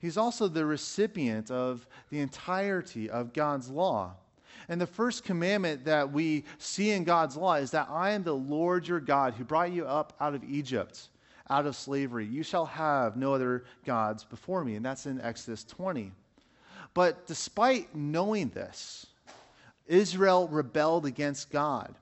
he's 0.00 0.16
also 0.16 0.48
the 0.48 0.64
recipient 0.64 1.50
of 1.50 1.86
the 2.10 2.18
entirety 2.18 3.08
of 3.08 3.32
God's 3.32 3.70
law. 3.70 4.14
And 4.68 4.80
the 4.80 4.86
first 4.86 5.24
commandment 5.24 5.84
that 5.84 6.12
we 6.12 6.44
see 6.58 6.90
in 6.90 7.04
God's 7.04 7.36
law 7.36 7.54
is 7.54 7.70
that 7.70 7.88
I 7.88 8.10
am 8.10 8.22
the 8.22 8.34
Lord 8.34 8.86
your 8.86 9.00
God 9.00 9.34
who 9.34 9.44
brought 9.44 9.72
you 9.72 9.86
up 9.86 10.14
out 10.20 10.34
of 10.34 10.42
Egypt, 10.44 11.08
out 11.48 11.64
of 11.64 11.76
slavery. 11.76 12.26
You 12.26 12.42
shall 12.42 12.66
have 12.66 13.16
no 13.16 13.32
other 13.32 13.64
gods 13.86 14.24
before 14.24 14.64
me. 14.64 14.74
And 14.74 14.84
that's 14.84 15.06
in 15.06 15.20
Exodus 15.20 15.64
20. 15.64 16.12
But 16.94 17.26
despite 17.26 17.94
knowing 17.94 18.48
this, 18.48 19.06
Israel 19.86 20.48
rebelled 20.48 21.06
against 21.06 21.50
God. 21.50 21.94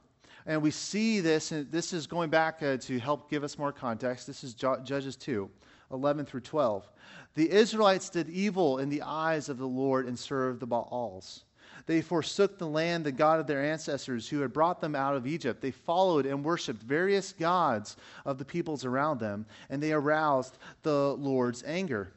And 0.47 0.63
we 0.63 0.71
see 0.71 1.21
this, 1.21 1.51
and 1.51 1.71
this 1.73 1.93
is 1.93 2.07
going 2.07 2.31
back 2.31 2.63
uh, 2.63 2.77
to 2.79 2.99
help 2.99 3.29
give 3.29 3.43
us 3.43 3.59
more 3.59 3.73
context. 3.73 4.27
This 4.27 4.45
is 4.45 4.55
Judges 4.55 5.17
2, 5.17 5.51
11 5.93 6.25
through 6.25 6.41
12. 6.41 6.89
The 7.35 7.51
Israelites 7.51 8.09
did 8.09 8.31
evil 8.31 8.79
in 8.79 8.89
the 8.89 9.03
eyes 9.03 9.49
of 9.49 9.59
the 9.59 9.67
Lord 9.67 10.07
and 10.07 10.19
served 10.19 10.61
the 10.61 10.67
Baals. 10.67 11.45
They 11.87 12.01
forsook 12.01 12.59
the 12.59 12.67
land, 12.67 13.05
the 13.05 13.13
God 13.13 13.39
of 13.39 13.47
their 13.47 13.63
ancestors 13.63 14.29
who 14.29 14.41
had 14.41 14.53
brought 14.53 14.81
them 14.81 14.95
out 14.95 15.15
of 15.15 15.27
Egypt. 15.27 15.61
They 15.61 15.71
followed 15.71 16.27
and 16.27 16.45
worshiped 16.45 16.83
various 16.83 17.33
gods 17.33 17.97
of 18.25 18.39
the 18.39 18.45
peoples 18.45 18.85
around 18.85 19.21
them, 19.21 19.47
and 19.71 19.83
they 19.83 19.93
aroused 19.93 20.59
the 20.83 21.15
Lord's 21.15 21.63
anger. 21.65 22.13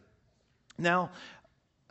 Now, 0.77 1.11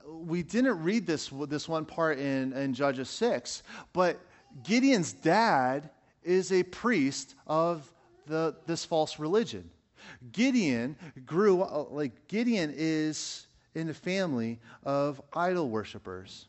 we 0.08 0.42
didn't 0.42 0.82
read 0.82 1.06
this, 1.06 1.30
this 1.48 1.68
one 1.68 1.84
part 1.84 2.18
in, 2.18 2.52
in 2.52 2.74
Judges 2.74 3.10
6, 3.10 3.62
but 3.92 4.20
Gideon's 4.62 5.12
dad 5.12 5.90
is 6.22 6.52
a 6.52 6.62
priest 6.62 7.34
of 7.46 7.92
the, 8.26 8.56
this 8.66 8.84
false 8.84 9.18
religion. 9.18 9.70
Gideon 10.32 10.96
grew 11.26 11.64
like 11.90 12.28
Gideon 12.28 12.72
is 12.74 13.46
in 13.74 13.86
the 13.86 13.94
family 13.94 14.58
of 14.84 15.20
idol 15.32 15.68
worshippers. 15.68 16.46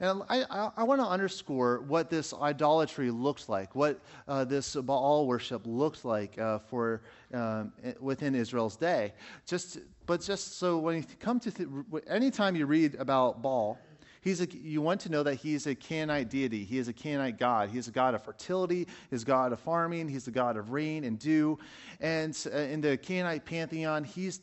And 0.00 0.22
I, 0.28 0.44
I, 0.50 0.70
I 0.78 0.82
want 0.84 1.00
to 1.00 1.06
underscore 1.06 1.80
what 1.86 2.10
this 2.10 2.34
idolatry 2.34 3.10
looks 3.10 3.48
like, 3.48 3.74
what 3.74 4.00
uh, 4.28 4.44
this 4.44 4.74
Baal 4.74 5.26
worship 5.26 5.62
looks 5.64 6.04
like 6.04 6.38
uh, 6.38 6.58
for 6.58 7.02
um, 7.32 7.72
within 8.00 8.34
Israel's 8.34 8.76
day. 8.76 9.12
Just, 9.46 9.78
but 10.06 10.20
just 10.20 10.58
so 10.58 10.78
when 10.78 10.96
you 10.96 11.04
come 11.18 11.40
to 11.40 11.50
th- 11.50 11.68
anytime 12.08 12.56
you 12.56 12.66
read 12.66 12.94
about 12.96 13.42
Baal, 13.42 13.78
He's 14.26 14.40
a, 14.40 14.48
you 14.50 14.82
want 14.82 15.00
to 15.02 15.08
know 15.08 15.22
that 15.22 15.34
he's 15.34 15.68
a 15.68 15.74
Canaanite 15.76 16.28
deity. 16.28 16.64
He 16.64 16.78
is 16.78 16.88
a 16.88 16.92
Canaanite 16.92 17.38
god. 17.38 17.68
He's 17.68 17.86
a 17.86 17.92
god 17.92 18.12
of 18.12 18.24
fertility. 18.24 18.88
He's 19.08 19.22
a 19.22 19.24
god 19.24 19.52
of 19.52 19.60
farming. 19.60 20.08
He's 20.08 20.24
the 20.24 20.32
god 20.32 20.56
of 20.56 20.72
rain 20.72 21.04
and 21.04 21.16
dew. 21.16 21.60
And 22.00 22.36
uh, 22.52 22.58
in 22.58 22.80
the 22.80 22.96
Canaanite 22.96 23.44
pantheon, 23.44 24.02
he's, 24.02 24.40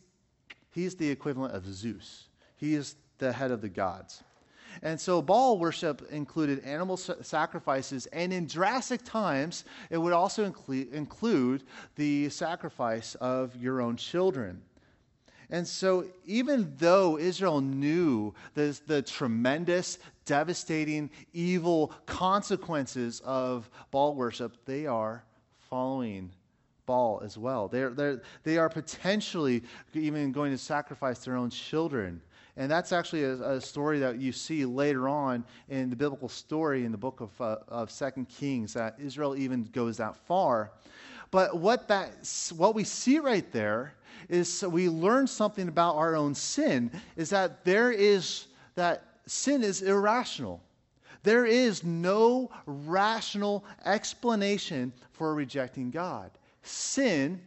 he's 0.72 0.95
the 0.95 1.10
equivalent 1.10 1.53
of 1.53 1.65
Zeus. 1.65 2.29
He 2.55 2.75
is 2.75 2.95
the 3.17 3.33
head 3.33 3.51
of 3.51 3.60
the 3.60 3.67
gods. 3.67 4.24
And 4.82 5.00
so 5.00 5.22
Baal 5.22 5.60
worship 5.60 6.08
included 6.12 6.63
animal 6.63 6.98
sacrifices, 6.98 8.06
and 8.08 8.34
in 8.34 8.48
drastic 8.48 9.03
times, 9.03 9.65
it 9.89 9.98
would 9.98 10.13
also 10.13 10.44
include 10.46 11.63
the 11.96 12.30
sacrifice 12.30 13.15
of 13.15 13.56
your 13.56 13.82
own 13.82 13.98
children. 13.98 14.62
And 15.50 15.68
so, 15.68 16.06
even 16.25 16.74
though 16.77 17.20
Israel 17.20 17.62
knew 17.62 18.34
the, 18.56 18.80
the 18.88 19.03
tremendous, 19.03 20.00
devastating, 20.25 21.12
evil 21.34 21.94
consequences 22.08 23.22
of 23.24 23.70
Baal 23.92 24.15
worship, 24.15 24.58
they 24.65 24.88
are 24.88 25.24
following 25.70 26.32
Baal 26.86 27.22
as 27.24 27.38
well. 27.38 27.68
They're, 27.68 27.92
they're, 27.92 28.22
they 28.44 28.58
are 28.58 28.70
potentially 28.70 29.63
even 29.94 30.32
going 30.32 30.51
to 30.51 30.58
sacrifice 30.58 31.20
their 31.20 31.36
own 31.36 31.50
children 31.50 32.22
and 32.55 32.69
that's 32.69 32.91
actually 32.91 33.24
a, 33.24 33.33
a, 33.33 33.62
story 33.62 34.00
that 34.00 34.19
you 34.19 34.31
see 34.31 34.63
later 34.63 35.10
on 35.10 35.43
in 35.69 35.89
the 35.89 35.95
biblical 35.95 36.29
story 36.29 36.86
in 36.86 36.91
the 36.91 36.98
book 36.98 37.19
of, 37.19 37.41
uh, 37.41 37.57
of 37.67 37.91
2 37.91 38.25
Kings, 38.25 38.74
that 38.74 38.95
Israel 39.00 39.36
even 39.36 39.63
goes 39.74 39.98
that 39.98 40.15
far. 40.15 40.72
But 41.31 41.57
what, 41.57 41.88
that, 41.88 42.12
what 42.55 42.75
we 42.75 42.83
see 42.83 43.17
right 43.17 43.51
there 43.51 43.95
is 44.29 44.63
we 44.63 44.88
learn 44.88 45.25
something 45.25 45.67
about 45.67 45.95
our 45.95 46.15
own 46.15 46.36
sin, 46.36 46.91
is 47.15 47.31
that 47.31 47.65
there 47.65 47.91
is, 47.91 48.45
that 48.75 49.03
sin 49.25 49.63
is 49.63 49.81
irrational. 49.81 50.62
There 51.24 51.45
is 51.45 51.83
no 51.83 52.51
rational 52.67 53.65
explanation 53.86 54.93
for 55.12 55.33
rejecting 55.33 55.89
God. 55.89 56.29
Sin 56.62 57.41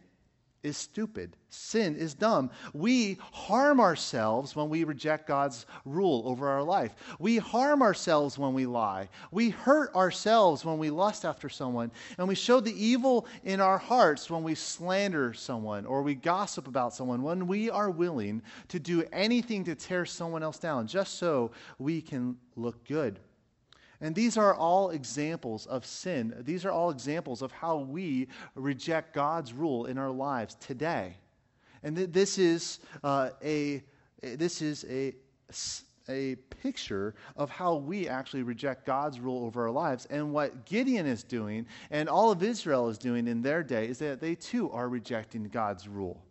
is 0.67 0.77
stupid. 0.77 1.35
Sin 1.49 1.95
is 1.95 2.13
dumb. 2.13 2.51
We 2.73 3.17
harm 3.31 3.79
ourselves 3.79 4.55
when 4.55 4.69
we 4.69 4.83
reject 4.83 5.27
God's 5.27 5.65
rule 5.85 6.23
over 6.25 6.47
our 6.49 6.61
life. 6.61 6.93
We 7.19 7.37
harm 7.37 7.81
ourselves 7.81 8.37
when 8.37 8.53
we 8.53 8.65
lie. 8.65 9.09
We 9.31 9.49
hurt 9.49 9.95
ourselves 9.95 10.65
when 10.65 10.77
we 10.77 10.89
lust 10.89 11.25
after 11.25 11.49
someone. 11.49 11.91
And 12.17 12.27
we 12.27 12.35
show 12.35 12.59
the 12.59 12.85
evil 12.85 13.25
in 13.43 13.61
our 13.61 13.77
hearts 13.77 14.29
when 14.29 14.43
we 14.43 14.55
slander 14.55 15.33
someone 15.33 15.85
or 15.85 16.01
we 16.01 16.15
gossip 16.15 16.67
about 16.67 16.93
someone, 16.93 17.23
when 17.23 17.47
we 17.47 17.69
are 17.69 17.89
willing 17.89 18.41
to 18.67 18.79
do 18.79 19.03
anything 19.11 19.63
to 19.63 19.75
tear 19.75 20.05
someone 20.05 20.43
else 20.43 20.59
down 20.59 20.85
just 20.85 21.15
so 21.15 21.51
we 21.79 22.01
can 22.01 22.37
look 22.55 22.85
good. 22.85 23.19
And 23.99 24.13
these 24.13 24.37
are 24.37 24.53
all 24.53 24.91
examples 24.91 25.65
of 25.65 25.85
sin. 25.85 26.35
These 26.39 26.65
are 26.65 26.71
all 26.71 26.91
examples 26.91 27.41
of 27.41 27.51
how 27.51 27.77
we 27.77 28.27
reject 28.55 29.13
God's 29.13 29.53
rule 29.53 29.85
in 29.85 29.97
our 29.97 30.11
lives 30.11 30.55
today. 30.55 31.17
And 31.83 31.95
th- 31.95 32.11
this 32.11 32.37
is 32.37 32.79
uh, 33.03 33.31
a 33.43 33.83
this 34.21 34.61
is 34.61 34.85
a 34.89 35.13
a 36.09 36.35
picture 36.61 37.15
of 37.35 37.49
how 37.49 37.75
we 37.75 38.07
actually 38.07 38.43
reject 38.43 38.85
God's 38.85 39.19
rule 39.19 39.45
over 39.45 39.65
our 39.65 39.71
lives. 39.71 40.05
And 40.09 40.31
what 40.31 40.65
Gideon 40.65 41.05
is 41.05 41.23
doing 41.23 41.65
and 41.91 42.07
all 42.07 42.31
of 42.31 42.43
Israel 42.43 42.89
is 42.89 42.97
doing 42.97 43.27
in 43.27 43.41
their 43.41 43.63
day 43.63 43.87
is 43.87 43.99
that 43.99 44.21
they 44.21 44.35
too 44.35 44.71
are 44.71 44.87
rejecting 44.89 45.43
God's 45.45 45.87
rule. 45.87 46.23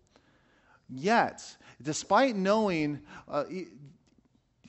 Yet, 0.89 1.43
despite 1.83 2.37
knowing, 2.37 3.01
uh, 3.29 3.45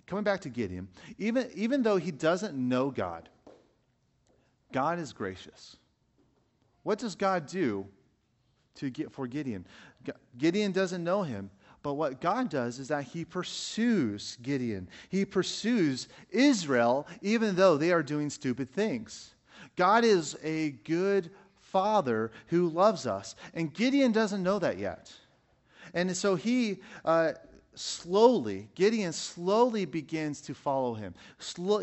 coming 0.08 0.24
back 0.24 0.42
to 0.42 0.50
Gideon, 0.50 0.88
even, 1.18 1.50
even 1.54 1.84
though 1.84 1.98
he 1.98 2.12
doesn't 2.12 2.56
know 2.56 2.90
God, 2.90 3.30
God 4.72 5.00
is 5.00 5.14
gracious. 5.14 5.78
What 6.84 6.98
does 7.00 7.16
God 7.16 7.46
do 7.48 7.86
to 8.76 8.90
get 8.90 9.12
for 9.12 9.28
Gideon? 9.28 9.68
Gideon 10.38 10.72
doesn't 10.72 11.04
know 11.04 11.24
him, 11.24 11.52
but 11.84 11.94
what 11.94 12.22
God 12.22 12.50
does 12.50 12.80
is 12.80 12.88
that 12.88 13.04
he 13.04 13.26
pursues 13.26 14.38
Gideon. 14.42 14.90
He 15.10 15.26
pursues 15.26 16.08
Israel 16.32 17.08
even 17.22 17.56
though 17.56 17.78
they 17.78 17.92
are 17.92 18.04
doing 18.04 18.30
stupid 18.30 18.72
things. 18.72 19.34
God 19.76 20.04
is 20.04 20.38
a 20.44 20.72
good 20.72 21.30
father 21.56 22.32
who 22.48 22.70
loves 22.70 23.06
us, 23.06 23.36
and 23.54 23.74
Gideon 23.74 24.12
doesn't 24.12 24.42
know 24.42 24.60
that 24.60 24.78
yet. 24.78 25.14
And 25.94 26.16
so 26.16 26.36
he 26.36 26.80
uh, 27.06 27.34
slowly, 27.78 28.70
Gideon 28.76 29.14
slowly 29.14 29.86
begins 29.86 30.42
to 30.42 30.54
follow 30.54 30.94
him. 30.94 31.14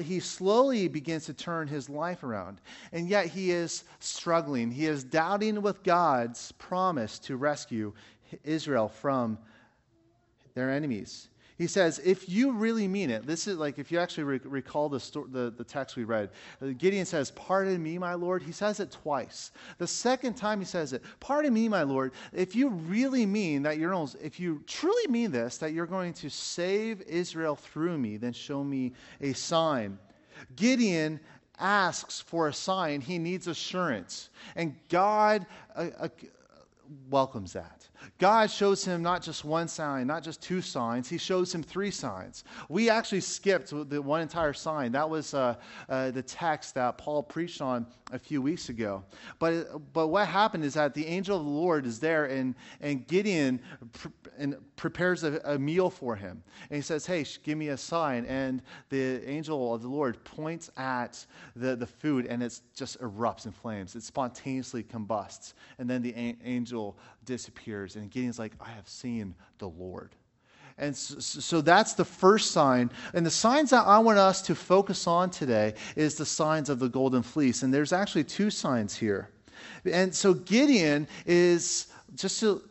he 0.00 0.20
slowly 0.20 0.88
begins 0.88 1.26
to 1.26 1.34
turn 1.34 1.68
his 1.68 1.88
life 1.88 2.22
around. 2.22 2.60
And 2.92 3.08
yet 3.08 3.26
he 3.26 3.50
is 3.50 3.84
struggling. 4.00 4.70
He 4.70 4.86
is 4.86 5.04
doubting 5.04 5.62
with 5.62 5.82
God's 5.82 6.52
promise 6.52 7.18
to 7.20 7.36
rescue 7.36 7.92
Israel 8.42 8.88
from 8.88 9.38
their 10.54 10.70
enemies. 10.70 11.28
He 11.56 11.68
says, 11.68 12.00
if 12.04 12.28
you 12.28 12.52
really 12.52 12.88
mean 12.88 13.10
it, 13.10 13.26
this 13.26 13.46
is 13.46 13.56
like 13.58 13.78
if 13.78 13.92
you 13.92 14.00
actually 14.00 14.24
re- 14.24 14.40
recall 14.42 14.88
the, 14.88 14.98
sto- 14.98 15.28
the, 15.30 15.54
the 15.56 15.62
text 15.62 15.94
we 15.94 16.02
read, 16.02 16.30
uh, 16.60 16.66
Gideon 16.76 17.06
says, 17.06 17.30
Pardon 17.30 17.80
me, 17.80 17.96
my 17.96 18.14
Lord. 18.14 18.42
He 18.42 18.50
says 18.50 18.80
it 18.80 18.90
twice. 18.90 19.52
The 19.78 19.86
second 19.86 20.34
time 20.34 20.58
he 20.58 20.64
says 20.64 20.92
it, 20.92 21.02
Pardon 21.20 21.54
me, 21.54 21.68
my 21.68 21.84
Lord. 21.84 22.12
If 22.32 22.56
you 22.56 22.70
really 22.70 23.24
mean 23.24 23.62
that 23.62 23.78
you're, 23.78 23.94
if 24.20 24.40
you 24.40 24.64
truly 24.66 25.06
mean 25.06 25.30
this, 25.30 25.58
that 25.58 25.72
you're 25.72 25.86
going 25.86 26.12
to 26.14 26.28
save 26.28 27.02
Israel 27.02 27.54
through 27.54 27.98
me, 27.98 28.16
then 28.16 28.32
show 28.32 28.64
me 28.64 28.92
a 29.20 29.32
sign. 29.32 29.98
Gideon 30.56 31.20
asks 31.60 32.20
for 32.20 32.48
a 32.48 32.52
sign, 32.52 33.00
he 33.00 33.18
needs 33.18 33.46
assurance. 33.46 34.30
And 34.56 34.74
God 34.88 35.46
uh, 35.76 35.90
uh, 36.00 36.08
welcomes 37.08 37.52
that. 37.52 37.83
God 38.18 38.50
shows 38.50 38.84
him 38.84 39.02
not 39.02 39.22
just 39.22 39.44
one 39.44 39.68
sign, 39.68 40.06
not 40.06 40.22
just 40.22 40.42
two 40.42 40.60
signs, 40.60 41.08
he 41.08 41.18
shows 41.18 41.54
him 41.54 41.62
three 41.62 41.90
signs. 41.90 42.44
We 42.68 42.90
actually 42.90 43.20
skipped 43.20 43.72
the 43.90 44.00
one 44.00 44.20
entire 44.20 44.52
sign. 44.52 44.92
That 44.92 45.08
was 45.08 45.34
uh, 45.34 45.56
uh, 45.88 46.10
the 46.10 46.22
text 46.22 46.74
that 46.74 46.98
Paul 46.98 47.22
preached 47.22 47.60
on 47.60 47.86
a 48.12 48.18
few 48.18 48.40
weeks 48.40 48.68
ago. 48.68 49.02
But, 49.38 49.92
but 49.92 50.08
what 50.08 50.28
happened 50.28 50.64
is 50.64 50.74
that 50.74 50.94
the 50.94 51.06
angel 51.06 51.36
of 51.36 51.44
the 51.44 51.50
Lord 51.50 51.86
is 51.86 51.98
there, 51.98 52.26
and, 52.26 52.54
and 52.80 53.06
Gideon 53.06 53.60
pre- 53.92 54.12
and 54.38 54.56
prepares 54.76 55.24
a, 55.24 55.40
a, 55.44 55.58
meal 55.58 55.88
for 55.90 56.16
him. 56.16 56.42
And 56.70 56.76
he 56.76 56.82
says, 56.82 57.06
Hey, 57.06 57.24
give 57.42 57.56
me 57.56 57.68
a 57.68 57.76
sign. 57.76 58.24
And 58.26 58.62
the 58.88 59.26
angel 59.28 59.74
of 59.74 59.82
the 59.82 59.88
Lord 59.88 60.22
points 60.24 60.70
at 60.76 61.24
the, 61.56 61.76
the 61.76 61.86
food, 61.86 62.26
and 62.26 62.42
it 62.42 62.60
just 62.74 63.00
erupts 63.00 63.46
in 63.46 63.52
flames. 63.52 63.94
It 63.94 64.02
spontaneously 64.02 64.82
combusts. 64.82 65.54
And 65.78 65.88
then 65.88 66.02
the 66.02 66.14
a- 66.14 66.36
angel 66.44 66.98
disappears. 67.24 67.96
And 67.96 68.10
Gideon's 68.10 68.38
like, 68.38 68.52
I 68.60 68.70
have 68.70 68.88
seen 68.88 69.34
the 69.58 69.68
Lord. 69.68 70.10
And 70.76 70.96
so, 70.96 71.20
so, 71.20 71.60
that's 71.60 71.94
the 71.94 72.04
first 72.04 72.50
sign. 72.50 72.90
And 73.12 73.24
the 73.24 73.30
signs 73.30 73.70
that 73.70 73.86
I 73.86 73.98
want 74.00 74.18
us 74.18 74.42
to 74.42 74.56
focus 74.56 75.06
on 75.06 75.30
today 75.30 75.74
is 75.94 76.16
the 76.16 76.26
signs 76.26 76.68
of 76.68 76.80
the 76.80 76.88
golden 76.88 77.22
fleece. 77.22 77.62
And 77.62 77.72
there's 77.72 77.92
actually 77.92 78.24
two 78.24 78.50
signs 78.50 78.96
here. 78.96 79.30
And 79.84 80.12
so 80.12 80.34
Gideon 80.34 81.06
is, 81.26 81.86
just 82.16 82.40
to, 82.40 82.62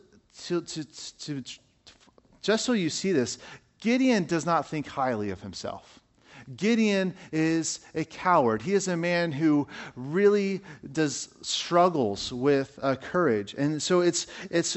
to, 0.44 0.60
to, 0.60 0.84
to 0.84 1.42
just 2.42 2.64
so 2.66 2.72
you 2.72 2.90
see 2.90 3.12
this, 3.12 3.38
Gideon 3.80 4.24
does 4.24 4.44
not 4.44 4.68
think 4.68 4.86
highly 4.86 5.30
of 5.30 5.40
himself. 5.40 6.00
Gideon 6.56 7.14
is 7.32 7.80
a 7.94 8.04
coward. 8.04 8.62
He 8.62 8.74
is 8.74 8.88
a 8.88 8.96
man 8.96 9.32
who 9.32 9.66
really 9.96 10.60
does 10.92 11.28
struggles 11.42 12.32
with 12.32 12.78
uh, 12.82 12.96
courage. 12.96 13.54
And 13.54 13.82
so 13.82 14.00
it's, 14.00 14.26
it's, 14.50 14.76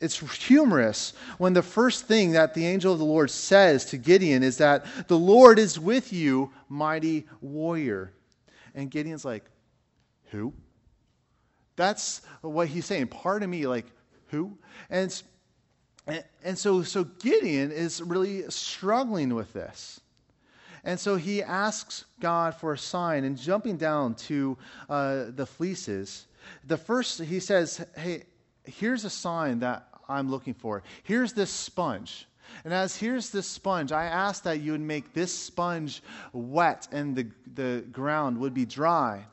it's 0.00 0.18
humorous 0.46 1.12
when 1.38 1.52
the 1.52 1.62
first 1.62 2.06
thing 2.06 2.32
that 2.32 2.54
the 2.54 2.66
angel 2.66 2.92
of 2.92 2.98
the 2.98 3.04
Lord 3.04 3.30
says 3.30 3.84
to 3.86 3.96
Gideon 3.96 4.42
is 4.42 4.58
that 4.58 4.86
the 5.08 5.18
Lord 5.18 5.58
is 5.58 5.78
with 5.78 6.12
you, 6.12 6.52
mighty 6.68 7.26
warrior. 7.40 8.12
And 8.74 8.90
Gideon's 8.90 9.24
like, 9.24 9.44
who? 10.30 10.52
That's 11.76 12.22
what 12.42 12.68
he's 12.68 12.84
saying. 12.84 13.08
Pardon 13.08 13.50
me, 13.50 13.66
like, 13.66 13.86
who? 14.28 14.56
And, 14.90 15.22
and 16.44 16.56
so, 16.56 16.82
so 16.82 17.04
Gideon 17.04 17.72
is 17.72 18.00
really 18.00 18.48
struggling 18.50 19.34
with 19.34 19.52
this. 19.52 20.00
And 20.84 20.98
so 20.98 21.16
he 21.16 21.42
asks 21.42 22.04
God 22.20 22.54
for 22.54 22.72
a 22.72 22.78
sign. 22.78 23.24
And 23.24 23.38
jumping 23.38 23.76
down 23.76 24.14
to 24.14 24.56
uh, 24.88 25.24
the 25.30 25.46
fleeces, 25.46 26.26
the 26.66 26.76
first, 26.76 27.20
he 27.20 27.40
says, 27.40 27.84
Hey, 27.96 28.24
here's 28.64 29.04
a 29.04 29.10
sign 29.10 29.60
that 29.60 29.88
I'm 30.08 30.30
looking 30.30 30.54
for. 30.54 30.82
Here's 31.02 31.32
this 31.32 31.50
sponge. 31.50 32.26
And 32.64 32.74
as 32.74 32.96
here's 32.96 33.30
this 33.30 33.46
sponge, 33.46 33.92
I 33.92 34.06
ask 34.06 34.42
that 34.42 34.60
you 34.60 34.72
would 34.72 34.80
make 34.80 35.14
this 35.14 35.32
sponge 35.36 36.02
wet 36.32 36.88
and 36.90 37.14
the, 37.14 37.28
the 37.54 37.84
ground 37.92 38.38
would 38.38 38.54
be 38.54 38.64
dry. 38.64 39.24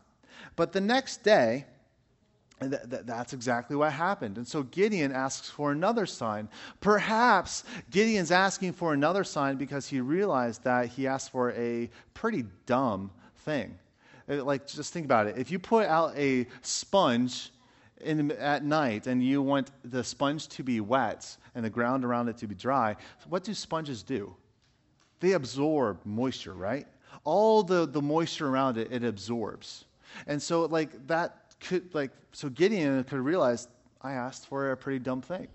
But 0.55 0.71
the 0.71 0.81
next 0.81 1.23
day, 1.23 1.65
and 2.59 2.71
th- 2.71 2.89
th- 2.89 3.03
that's 3.05 3.33
exactly 3.33 3.75
what 3.75 3.91
happened. 3.91 4.37
And 4.37 4.47
so 4.47 4.63
Gideon 4.63 5.11
asks 5.11 5.49
for 5.49 5.71
another 5.71 6.05
sign. 6.05 6.49
Perhaps 6.79 7.63
Gideon's 7.91 8.31
asking 8.31 8.73
for 8.73 8.93
another 8.93 9.23
sign 9.23 9.57
because 9.57 9.87
he 9.87 10.01
realized 10.01 10.63
that 10.63 10.87
he 10.87 11.07
asked 11.07 11.31
for 11.31 11.51
a 11.51 11.89
pretty 12.13 12.45
dumb 12.65 13.11
thing. 13.39 13.77
Uh, 14.29 14.43
like, 14.43 14.67
just 14.67 14.91
think 14.91 15.05
about 15.05 15.27
it. 15.27 15.37
If 15.37 15.51
you 15.51 15.59
put 15.59 15.85
out 15.85 16.17
a 16.17 16.47
sponge 16.61 17.51
in, 18.01 18.31
at 18.31 18.63
night 18.63 19.07
and 19.07 19.23
you 19.23 19.41
want 19.41 19.71
the 19.83 20.03
sponge 20.03 20.47
to 20.49 20.63
be 20.63 20.81
wet 20.81 21.37
and 21.55 21.63
the 21.63 21.69
ground 21.69 22.03
around 22.03 22.27
it 22.27 22.37
to 22.37 22.47
be 22.47 22.55
dry, 22.55 22.95
what 23.29 23.43
do 23.43 23.53
sponges 23.53 24.03
do? 24.03 24.35
They 25.19 25.33
absorb 25.33 25.99
moisture, 26.05 26.53
right? 26.53 26.87
All 27.23 27.63
the, 27.63 27.87
the 27.87 28.01
moisture 28.01 28.47
around 28.47 28.77
it, 28.77 28.91
it 28.91 29.03
absorbs. 29.03 29.85
And 30.25 30.41
so, 30.41 30.65
like, 30.65 31.07
that 31.07 31.46
could 31.59 31.93
like 31.93 32.11
so 32.31 32.49
Gideon 32.49 33.03
could 33.03 33.19
realize 33.19 33.67
I 34.01 34.13
asked 34.13 34.47
for 34.47 34.71
a 34.71 34.77
pretty 34.77 34.99
dumb 34.99 35.21
thing. 35.21 35.47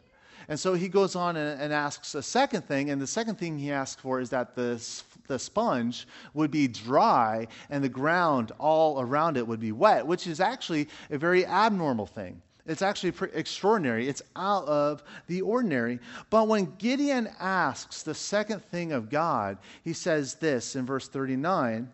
And 0.48 0.58
so 0.58 0.74
he 0.74 0.88
goes 0.88 1.14
on 1.14 1.36
and, 1.36 1.60
and, 1.60 1.72
asks 1.72 2.14
a 2.14 2.22
second 2.22 2.62
thing, 2.62 2.90
and 2.90 3.00
the 3.00 3.06
second 3.06 3.36
thing 3.36 3.56
he 3.56 3.70
asks 3.70 4.00
for 4.00 4.20
is 4.20 4.30
that 4.30 4.56
the, 4.56 4.84
the 5.28 5.38
sponge 5.38 6.08
would 6.34 6.50
be 6.50 6.66
dry 6.66 7.46
and 7.70 7.82
the 7.82 7.88
ground 7.88 8.50
all 8.58 9.00
around 9.00 9.36
it 9.36 9.46
would 9.46 9.60
be 9.60 9.72
wet, 9.72 10.06
which 10.06 10.26
is 10.26 10.40
actually 10.40 10.88
a 11.10 11.18
very 11.18 11.46
abnormal 11.46 12.06
thing. 12.06 12.42
It's 12.66 12.82
actually 12.82 13.12
extraordinary. 13.34 14.08
It's 14.08 14.22
out 14.36 14.64
of 14.66 15.02
the 15.26 15.40
ordinary. 15.42 15.98
But 16.30 16.46
when 16.46 16.74
Gideon 16.78 17.28
asks 17.40 18.02
the 18.02 18.14
second 18.14 18.64
thing 18.64 18.92
of 18.92 19.10
God, 19.10 19.58
he 19.82 19.92
says 19.92 20.34
this 20.36 20.76
in 20.76 20.86
verse 20.86 21.08
39 21.08 21.90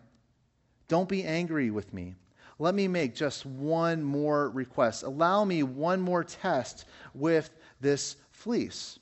Don't 0.87 1.09
be 1.09 1.23
angry 1.23 1.71
with 1.71 1.91
me 1.93 2.15
let 2.59 2.75
me 2.75 2.87
make 2.87 3.15
just 3.15 3.45
one 3.45 4.03
more 4.03 4.49
request. 4.49 5.03
Allow 5.03 5.45
me 5.45 5.63
one 5.63 6.01
more 6.01 6.23
test 6.23 6.85
with 7.13 7.49
this 7.79 8.17
fleece. 8.31 8.99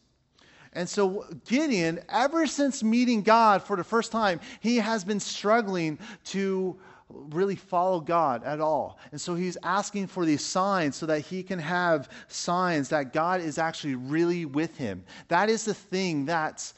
And 0.74 0.88
so, 0.88 1.26
Gideon, 1.48 2.00
ever 2.08 2.46
since 2.46 2.84
meeting 2.84 3.24
God 3.24 3.64
for 3.64 3.76
the 3.76 3.84
first 3.84 4.12
time, 4.12 4.40
he 4.60 4.78
has 4.78 5.04
been 5.04 5.20
struggling 5.20 5.98
to 6.26 6.78
really 7.10 7.56
follow 7.56 8.00
God 8.00 8.44
at 8.44 8.60
all. 8.60 9.00
And 9.12 9.20
so 9.20 9.34
he's 9.34 9.58
asking 9.64 10.08
for 10.08 10.26
these 10.26 10.46
signs 10.46 10.96
so 10.96 11.06
that 11.08 11.22
he 11.22 11.42
can 11.42 11.58
have 11.58 12.10
signs 12.28 12.90
that 12.90 13.14
God 13.14 13.42
is 13.42 13.58
actually 13.58 13.96
really 13.96 14.46
with 14.46 14.78
him. 14.78 15.04
That 15.30 15.50
is 15.50 15.66
the 15.66 15.74
thing 15.74 16.26
that 16.26 16.72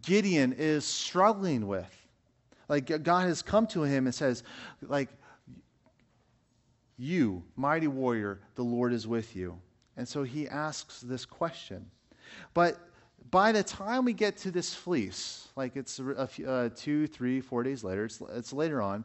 Gideon 0.00 0.54
is 0.54 0.86
struggling 0.86 1.66
with. 1.66 1.90
Like 2.68 3.02
God 3.02 3.26
has 3.26 3.42
come 3.42 3.66
to 3.68 3.82
him 3.82 4.06
and 4.06 4.14
says, 4.14 4.42
like, 4.80 5.10
you, 6.96 7.42
mighty 7.56 7.88
warrior, 7.88 8.40
the 8.54 8.62
Lord 8.62 8.92
is 8.92 9.06
with 9.06 9.34
you. 9.34 9.58
And 9.96 10.06
so 10.06 10.22
he 10.22 10.48
asks 10.48 11.00
this 11.00 11.24
question. 11.24 11.90
But 12.52 12.78
by 13.34 13.50
the 13.50 13.64
time 13.64 14.04
we 14.04 14.12
get 14.12 14.36
to 14.36 14.52
this 14.52 14.72
fleece, 14.72 15.48
like 15.56 15.74
it's 15.74 15.98
a 15.98 16.28
uh, 16.48 16.68
two, 16.76 17.08
three, 17.08 17.40
four 17.40 17.64
days 17.64 17.82
later, 17.82 18.04
it's, 18.04 18.22
it's 18.32 18.52
later 18.52 18.80
on, 18.80 19.04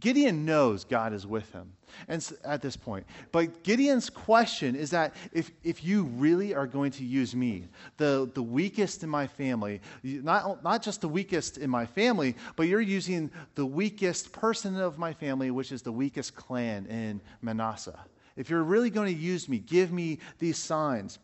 Gideon 0.00 0.46
knows 0.46 0.84
God 0.84 1.12
is 1.12 1.26
with 1.26 1.52
him 1.52 1.70
and 2.08 2.26
at 2.46 2.62
this 2.62 2.76
point. 2.76 3.04
But 3.30 3.62
Gideon's 3.62 4.08
question 4.08 4.74
is 4.74 4.88
that 4.92 5.14
if, 5.34 5.50
if 5.62 5.84
you 5.84 6.04
really 6.04 6.54
are 6.54 6.66
going 6.66 6.92
to 6.92 7.04
use 7.04 7.36
me, 7.36 7.68
the, 7.98 8.30
the 8.32 8.42
weakest 8.42 9.02
in 9.02 9.10
my 9.10 9.26
family, 9.26 9.82
not, 10.02 10.64
not 10.64 10.82
just 10.82 11.02
the 11.02 11.08
weakest 11.08 11.58
in 11.58 11.68
my 11.68 11.84
family, 11.84 12.36
but 12.56 12.68
you're 12.68 12.80
using 12.80 13.30
the 13.54 13.66
weakest 13.66 14.32
person 14.32 14.80
of 14.80 14.96
my 14.96 15.12
family, 15.12 15.50
which 15.50 15.72
is 15.72 15.82
the 15.82 15.92
weakest 15.92 16.34
clan 16.34 16.86
in 16.86 17.20
Manasseh. 17.42 18.00
If 18.34 18.48
you're 18.48 18.62
really 18.62 18.88
going 18.88 19.14
to 19.14 19.20
use 19.20 19.46
me, 19.46 19.58
give 19.58 19.92
me 19.92 20.20
these 20.38 20.56
signs. 20.56 21.18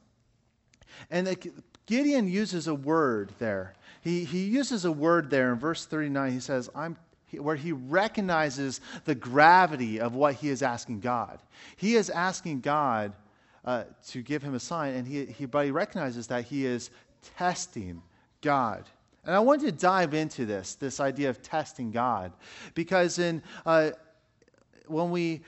And 1.10 1.28
Gideon 1.88 2.28
uses 2.28 2.66
a 2.66 2.74
word 2.74 3.32
there. 3.38 3.72
He, 4.02 4.24
he 4.24 4.44
uses 4.44 4.84
a 4.84 4.92
word 4.92 5.30
there 5.30 5.54
in 5.54 5.58
verse 5.58 5.86
39. 5.86 6.32
He 6.32 6.40
says, 6.40 6.68
I'm 6.74 6.98
where 7.32 7.56
he 7.56 7.72
recognizes 7.72 8.80
the 9.04 9.14
gravity 9.14 9.98
of 9.98 10.14
what 10.14 10.34
he 10.34 10.50
is 10.50 10.62
asking 10.62 11.00
God. 11.00 11.40
He 11.76 11.94
is 11.94 12.10
asking 12.10 12.60
God 12.60 13.12
uh, 13.64 13.84
to 14.08 14.22
give 14.22 14.42
him 14.42 14.54
a 14.54 14.60
sign, 14.60 14.94
and 14.94 15.06
he, 15.06 15.26
he, 15.26 15.44
but 15.46 15.64
he 15.64 15.70
recognizes 15.70 16.26
that 16.28 16.44
he 16.44 16.64
is 16.64 16.90
testing 17.36 18.02
God. 18.40 18.84
And 19.24 19.34
I 19.34 19.40
want 19.40 19.62
to 19.62 19.72
dive 19.72 20.14
into 20.14 20.46
this, 20.46 20.74
this 20.74 21.00
idea 21.00 21.28
of 21.28 21.42
testing 21.42 21.90
God, 21.90 22.32
because 22.74 23.18
in, 23.18 23.42
uh, 23.66 23.90
when 24.86 25.10
we 25.10 25.42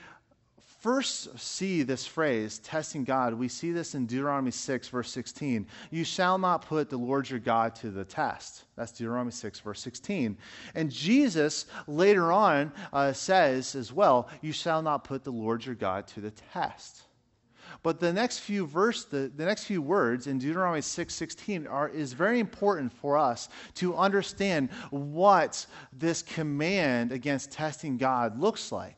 first 0.81 1.39
see 1.39 1.83
this 1.83 2.07
phrase, 2.07 2.57
testing 2.59 3.03
God, 3.03 3.35
we 3.35 3.47
see 3.47 3.71
this 3.71 3.93
in 3.93 4.07
Deuteronomy 4.07 4.51
6, 4.51 4.87
verse 4.89 5.11
16. 5.11 5.67
You 5.91 6.03
shall 6.03 6.39
not 6.39 6.65
put 6.65 6.89
the 6.89 6.97
Lord 6.97 7.29
your 7.29 7.39
God 7.39 7.75
to 7.75 7.91
the 7.91 8.03
test. 8.03 8.65
That's 8.75 8.91
Deuteronomy 8.91 9.31
6, 9.31 9.59
verse 9.59 9.79
16. 9.79 10.35
And 10.73 10.91
Jesus 10.91 11.67
later 11.87 12.31
on 12.31 12.73
uh, 12.91 13.13
says 13.13 13.75
as 13.75 13.93
well, 13.93 14.27
You 14.41 14.51
shall 14.51 14.81
not 14.81 15.03
put 15.03 15.23
the 15.23 15.31
Lord 15.31 15.63
your 15.65 15.75
God 15.75 16.07
to 16.07 16.19
the 16.19 16.31
test. 16.31 17.03
But 17.83 17.99
the 17.99 18.11
next 18.11 18.39
few 18.39 18.65
verse, 18.65 19.05
the, 19.05 19.31
the 19.35 19.45
next 19.45 19.65
few 19.65 19.83
words 19.83 20.25
in 20.25 20.39
Deuteronomy 20.39 20.81
6, 20.81 21.13
16 21.13 21.67
are, 21.67 21.89
is 21.89 22.13
very 22.13 22.39
important 22.39 22.91
for 22.91 23.17
us 23.17 23.49
to 23.75 23.95
understand 23.95 24.69
what 24.89 25.65
this 25.93 26.23
command 26.23 27.11
against 27.11 27.51
testing 27.51 27.97
God 27.97 28.39
looks 28.39 28.71
like. 28.71 28.97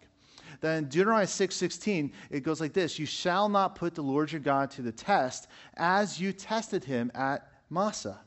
Then 0.64 0.86
Deuteronomy 0.86 1.26
6:16, 1.26 2.14
it 2.30 2.40
goes 2.40 2.62
like 2.62 2.72
this: 2.72 2.98
You 2.98 3.06
shall 3.06 3.50
not 3.50 3.76
put 3.76 3.96
the 3.96 4.02
Lord 4.02 4.32
your 4.32 4.40
God 4.40 4.72
to 4.72 4.82
the 4.82 4.94
test 4.94 5.50
as 5.76 6.22
you 6.22 6.32
tested 6.32 6.86
him 6.86 7.12
at 7.14 7.52
Massah. 7.70 8.22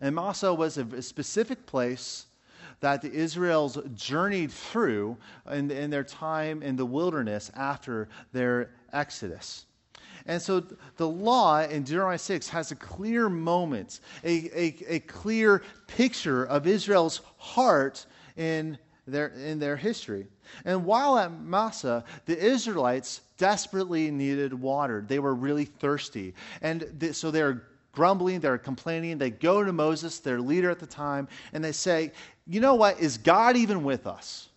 And 0.00 0.14
Massah 0.14 0.54
was 0.54 0.78
a 0.78 1.02
specific 1.02 1.66
place 1.66 2.26
that 2.78 3.02
the 3.02 3.10
Israels 3.10 3.78
journeyed 3.96 4.52
through 4.52 5.16
in, 5.50 5.72
in 5.72 5.90
their 5.90 6.04
time 6.04 6.62
in 6.62 6.76
the 6.76 6.86
wilderness 6.86 7.50
after 7.56 8.08
their 8.32 8.70
exodus. 8.92 9.66
And 10.24 10.40
so 10.40 10.62
the 10.98 11.08
law 11.08 11.62
in 11.62 11.82
Deuteronomy 11.82 12.18
6 12.18 12.48
has 12.50 12.70
a 12.70 12.76
clear 12.76 13.28
moment, 13.28 13.98
a, 14.22 14.48
a, 14.56 14.76
a 14.86 15.00
clear 15.00 15.62
picture 15.88 16.44
of 16.44 16.68
Israel's 16.68 17.22
heart 17.38 18.06
in 18.36 18.78
their, 19.10 19.28
in 19.28 19.58
their 19.58 19.76
history. 19.76 20.26
And 20.64 20.84
while 20.84 21.18
at 21.18 21.32
Massah, 21.32 22.04
the 22.26 22.38
Israelites 22.38 23.20
desperately 23.36 24.10
needed 24.10 24.52
water. 24.52 25.04
They 25.06 25.18
were 25.18 25.34
really 25.34 25.64
thirsty. 25.64 26.34
And 26.62 27.10
so 27.12 27.30
they're 27.30 27.64
grumbling, 27.92 28.40
they're 28.40 28.58
complaining. 28.58 29.18
They 29.18 29.30
go 29.30 29.64
to 29.64 29.72
Moses, 29.72 30.20
their 30.20 30.40
leader 30.40 30.70
at 30.70 30.78
the 30.78 30.86
time, 30.86 31.28
and 31.52 31.64
they 31.64 31.72
say, 31.72 32.12
You 32.46 32.60
know 32.60 32.74
what? 32.74 33.00
Is 33.00 33.18
God 33.18 33.56
even 33.56 33.82
with 33.82 34.06
us? 34.06 34.48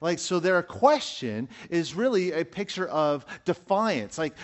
Like, 0.00 0.18
so 0.18 0.40
their 0.40 0.62
question 0.62 1.48
is 1.70 1.94
really 1.94 2.32
a 2.32 2.44
picture 2.44 2.86
of 2.88 3.26
defiance. 3.44 4.18
Like, 4.18 4.34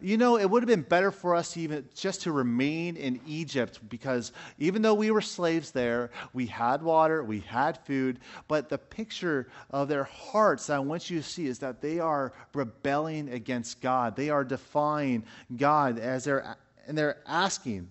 you 0.00 0.16
know, 0.16 0.38
it 0.38 0.48
would 0.48 0.62
have 0.62 0.68
been 0.68 0.82
better 0.82 1.10
for 1.10 1.34
us 1.34 1.56
even 1.56 1.88
just 1.94 2.22
to 2.22 2.32
remain 2.32 2.96
in 2.96 3.20
Egypt 3.26 3.80
because 3.88 4.32
even 4.58 4.82
though 4.82 4.94
we 4.94 5.10
were 5.10 5.20
slaves 5.20 5.70
there, 5.70 6.10
we 6.32 6.46
had 6.46 6.82
water, 6.82 7.24
we 7.24 7.40
had 7.40 7.78
food, 7.84 8.20
but 8.48 8.68
the 8.68 8.78
picture 8.78 9.48
of 9.70 9.88
their 9.88 10.04
hearts 10.04 10.66
that 10.66 10.76
I 10.76 10.78
want 10.80 11.10
you 11.10 11.18
to 11.18 11.26
see 11.26 11.46
is 11.46 11.58
that 11.60 11.80
they 11.80 11.98
are 12.00 12.32
rebelling 12.54 13.32
against 13.32 13.80
God. 13.80 14.16
They 14.16 14.30
are 14.30 14.44
defying 14.44 15.24
God 15.56 15.98
as 15.98 16.24
they're, 16.24 16.56
and 16.86 16.96
they're 16.96 17.18
asking, 17.26 17.88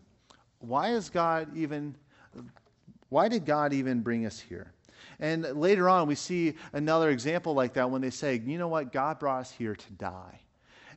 why 0.59 0.89
is 0.89 1.09
God 1.09 1.55
even, 1.55 1.95
why 3.09 3.27
did 3.27 3.45
God 3.45 3.73
even 3.73 4.01
bring 4.01 4.25
us 4.25 4.39
here? 4.39 4.73
And 5.19 5.43
later 5.59 5.89
on, 5.89 6.07
we 6.07 6.15
see 6.15 6.55
another 6.73 7.09
example 7.09 7.53
like 7.53 7.73
that 7.73 7.89
when 7.89 8.01
they 8.01 8.09
say, 8.09 8.41
you 8.45 8.57
know 8.57 8.67
what, 8.67 8.91
God 8.91 9.19
brought 9.19 9.41
us 9.41 9.51
here 9.51 9.75
to 9.75 9.91
die. 9.93 10.39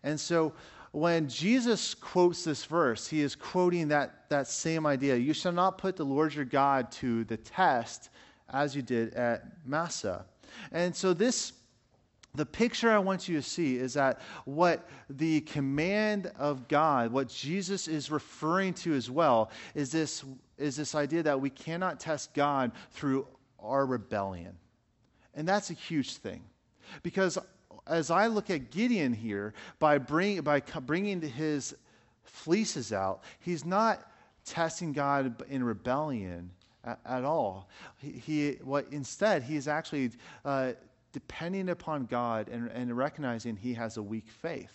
And 0.04 0.18
so 0.18 0.52
when 0.92 1.28
Jesus 1.28 1.94
quotes 1.94 2.44
this 2.44 2.64
verse, 2.64 3.08
he 3.08 3.20
is 3.22 3.34
quoting 3.34 3.88
that, 3.88 4.28
that 4.28 4.46
same 4.46 4.86
idea. 4.86 5.16
You 5.16 5.32
shall 5.32 5.52
not 5.52 5.78
put 5.78 5.96
the 5.96 6.04
Lord 6.04 6.34
your 6.34 6.44
God 6.44 6.92
to 6.92 7.24
the 7.24 7.36
test 7.36 8.10
as 8.50 8.76
you 8.76 8.82
did 8.82 9.14
at 9.14 9.44
Massah. 9.66 10.24
And 10.70 10.94
so 10.94 11.14
this 11.14 11.54
the 12.34 12.46
picture 12.46 12.90
I 12.90 12.98
want 12.98 13.28
you 13.28 13.36
to 13.36 13.42
see 13.42 13.76
is 13.76 13.92
that 13.94 14.20
what 14.46 14.88
the 15.10 15.42
command 15.42 16.32
of 16.38 16.66
God, 16.66 17.12
what 17.12 17.28
Jesus 17.28 17.88
is 17.88 18.10
referring 18.10 18.72
to 18.74 18.94
as 18.94 19.10
well, 19.10 19.50
is 19.74 19.92
this, 19.92 20.24
is 20.56 20.74
this 20.76 20.94
idea 20.94 21.22
that 21.24 21.38
we 21.38 21.50
cannot 21.50 22.00
test 22.00 22.32
God 22.32 22.72
through 22.90 23.26
our 23.62 23.86
rebellion. 23.86 24.56
And 25.34 25.48
that's 25.48 25.70
a 25.70 25.74
huge 25.74 26.16
thing. 26.16 26.42
Because 27.02 27.38
as 27.86 28.10
I 28.10 28.26
look 28.26 28.50
at 28.50 28.70
Gideon 28.70 29.12
here, 29.12 29.54
by, 29.78 29.98
bring, 29.98 30.40
by 30.42 30.60
bringing 30.60 31.20
his 31.20 31.74
fleeces 32.24 32.92
out, 32.92 33.22
he's 33.40 33.64
not 33.64 34.10
testing 34.44 34.92
God 34.92 35.42
in 35.48 35.64
rebellion 35.64 36.50
at, 36.84 37.00
at 37.04 37.24
all. 37.24 37.68
He, 37.98 38.12
he, 38.12 38.50
what, 38.62 38.86
instead, 38.90 39.42
he's 39.42 39.68
actually 39.68 40.10
uh, 40.44 40.72
depending 41.12 41.68
upon 41.68 42.06
God 42.06 42.48
and, 42.48 42.68
and 42.70 42.96
recognizing 42.96 43.56
he 43.56 43.74
has 43.74 43.96
a 43.96 44.02
weak 44.02 44.28
faith. 44.28 44.72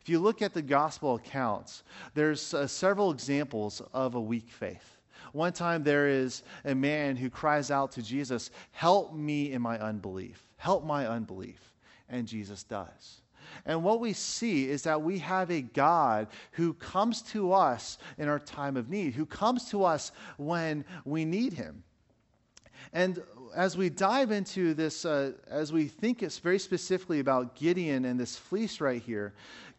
If 0.00 0.08
you 0.08 0.18
look 0.18 0.42
at 0.42 0.52
the 0.52 0.62
gospel 0.62 1.14
accounts, 1.14 1.84
there's 2.14 2.54
uh, 2.54 2.66
several 2.66 3.10
examples 3.10 3.80
of 3.92 4.14
a 4.14 4.20
weak 4.20 4.48
faith. 4.48 4.95
One 5.36 5.52
time 5.52 5.82
there 5.82 6.08
is 6.08 6.42
a 6.64 6.74
man 6.74 7.14
who 7.14 7.28
cries 7.28 7.70
out 7.70 7.92
to 7.92 8.02
Jesus, 8.02 8.50
Help 8.70 9.12
me 9.12 9.52
in 9.52 9.60
my 9.60 9.78
unbelief. 9.78 10.42
Help 10.56 10.82
my 10.82 11.06
unbelief. 11.06 11.60
And 12.08 12.26
Jesus 12.26 12.62
does. 12.62 13.20
And 13.66 13.84
what 13.84 14.00
we 14.00 14.14
see 14.14 14.66
is 14.66 14.82
that 14.84 15.02
we 15.02 15.18
have 15.18 15.50
a 15.50 15.60
God 15.60 16.28
who 16.52 16.72
comes 16.72 17.20
to 17.32 17.52
us 17.52 17.98
in 18.16 18.28
our 18.28 18.38
time 18.38 18.78
of 18.78 18.88
need, 18.88 19.12
who 19.12 19.26
comes 19.26 19.68
to 19.72 19.84
us 19.84 20.10
when 20.38 20.86
we 21.04 21.26
need 21.26 21.52
him. 21.52 21.84
And 22.94 23.22
as 23.54 23.76
we 23.76 23.90
dive 23.90 24.30
into 24.30 24.72
this, 24.72 25.04
uh, 25.04 25.32
as 25.48 25.70
we 25.70 25.86
think 25.86 26.22
it's 26.22 26.38
very 26.38 26.58
specifically 26.58 27.20
about 27.20 27.56
Gideon 27.56 28.06
and 28.06 28.18
this 28.18 28.36
fleece 28.36 28.80
right 28.80 29.02
here, 29.02 29.34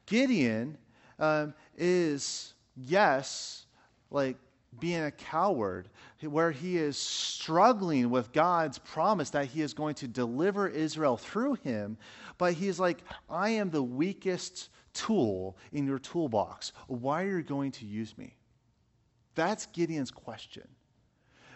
Gideon 0.06 0.78
um, 1.17 1.56
is, 1.76 2.54
yes, 2.76 3.65
like 4.12 4.38
being 4.80 5.04
a 5.04 5.12
coward, 5.12 5.90
where 6.22 6.52
he 6.52 6.78
is 6.78 6.98
struggling 6.98 8.10
with 8.10 8.32
God's 8.32 8.78
promise 8.78 9.30
that 9.32 9.46
he 9.46 9.62
is 9.62 9.74
going 9.74 9.96
to 9.96 10.08
deliver 10.08 10.68
Israel 10.68 11.18
through 11.18 11.56
him. 11.56 11.98
But 12.38 12.54
he's 12.54 12.80
like, 12.80 13.00
I 13.30 13.50
am 13.52 13.70
the 13.70 13.84
weakest 13.84 14.70
tool 14.94 15.58
in 15.72 15.86
your 15.86 16.00
toolbox. 16.00 16.74
Why 16.88 17.24
are 17.24 17.38
you 17.38 17.44
going 17.44 17.72
to 17.74 17.86
use 17.86 18.18
me? 18.18 18.36
That's 19.36 19.68
Gideon's 19.68 20.12
question. 20.12 20.68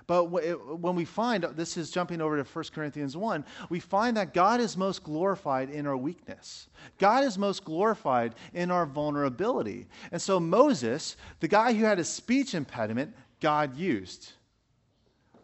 But 0.08 0.26
when 0.26 0.96
we 0.96 1.06
find, 1.06 1.44
this 1.56 1.78
is 1.78 1.92
jumping 1.92 2.22
over 2.22 2.42
to 2.42 2.44
1 2.44 2.66
Corinthians 2.74 3.16
1, 3.16 3.46
we 3.70 3.80
find 3.80 4.18
that 4.18 4.34
God 4.34 4.60
is 4.60 4.76
most 4.76 5.04
glorified 5.04 5.70
in 5.70 5.88
our 5.88 5.98
weakness. 5.98 6.68
God 6.98 7.24
is 7.24 7.38
most 7.38 7.64
glorified 7.64 8.36
in 8.54 8.72
our 8.72 8.86
vulnerability. 8.86 9.88
And 10.12 10.22
so 10.22 10.40
Moses, 10.40 11.18
the 11.40 11.48
guy 11.48 11.74
who 11.74 11.86
had 11.86 12.00
a 12.00 12.04
speech 12.04 12.54
impediment, 12.54 13.14
God 13.40 13.76
used. 13.78 14.32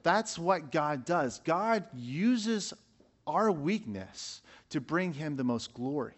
That's 0.03 0.39
what 0.39 0.71
God 0.71 1.05
does. 1.05 1.39
God 1.43 1.85
uses 1.93 2.73
our 3.25 3.51
weakness 3.51 4.41
to 4.69 4.81
bring 4.81 5.13
him 5.13 5.35
the 5.35 5.43
most 5.43 5.73
glory. 5.73 6.13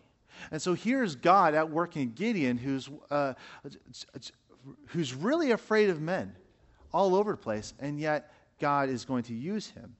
And 0.52 0.62
so 0.62 0.74
here's 0.74 1.16
God 1.16 1.54
at 1.54 1.70
work 1.70 1.98
in 1.98 2.12
Gideon, 2.14 2.58
who's, 2.58 2.90
uh, 3.10 3.34
who's 4.88 5.14
really 5.14 5.52
afraid 5.52 5.90
of 5.90 6.00
men 6.02 6.36
all 6.94 7.16
over 7.16 7.32
the 7.32 7.38
place, 7.38 7.74
and 7.80 8.00
yet 8.00 8.32
God 8.60 8.90
is 8.90 9.06
going 9.06 9.24
to 9.24 9.34
use 9.34 9.68
him. 9.68 9.96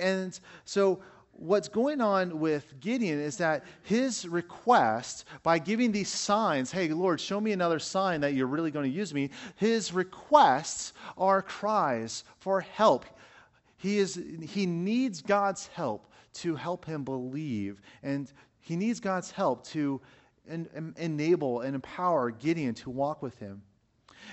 And 0.00 0.38
so, 0.64 1.00
what's 1.32 1.68
going 1.68 2.00
on 2.00 2.38
with 2.38 2.80
Gideon 2.80 3.20
is 3.20 3.36
that 3.38 3.64
his 3.82 4.26
request, 4.26 5.26
by 5.42 5.58
giving 5.58 5.92
these 5.92 6.08
signs, 6.08 6.70
hey, 6.72 6.88
Lord, 6.88 7.20
show 7.20 7.40
me 7.40 7.52
another 7.52 7.78
sign 7.78 8.20
that 8.22 8.34
you're 8.34 8.46
really 8.46 8.70
going 8.70 8.90
to 8.90 8.96
use 8.96 9.12
me, 9.12 9.30
his 9.56 9.92
requests 9.92 10.92
are 11.18 11.42
cries 11.42 12.24
for 12.38 12.60
help. 12.60 13.04
He, 13.76 13.98
is, 13.98 14.20
he 14.42 14.66
needs 14.66 15.20
God's 15.20 15.66
help 15.68 16.10
to 16.34 16.54
help 16.54 16.84
him 16.84 17.04
believe, 17.04 17.80
and 18.02 18.30
he 18.60 18.76
needs 18.76 19.00
God's 19.00 19.30
help 19.30 19.64
to 19.68 20.00
en- 20.48 20.94
enable 20.96 21.60
and 21.60 21.74
empower 21.74 22.30
Gideon 22.30 22.74
to 22.74 22.90
walk 22.90 23.22
with 23.22 23.38
him. 23.38 23.62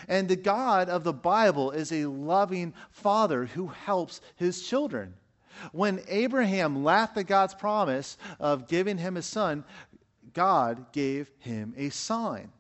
And 0.08 0.28
the 0.28 0.36
God 0.36 0.90
of 0.90 1.04
the 1.04 1.14
Bible 1.14 1.72
is 1.72 1.92
a 1.92 2.06
loving 2.06 2.74
father 2.92 3.46
who 3.46 3.68
helps 3.68 4.22
his 4.36 4.66
children. 4.68 5.14
When 5.72 6.02
Abraham 6.08 6.84
laughed 6.84 7.18
at 7.18 7.28
God's 7.28 7.54
promise 7.54 8.18
of 8.40 8.68
giving 8.68 8.98
him 8.98 9.18
a 9.18 9.22
son, 9.22 9.64
God 10.34 10.92
gave 10.92 11.30
him 11.40 11.74
a 11.78 11.90
sign. 11.90 12.52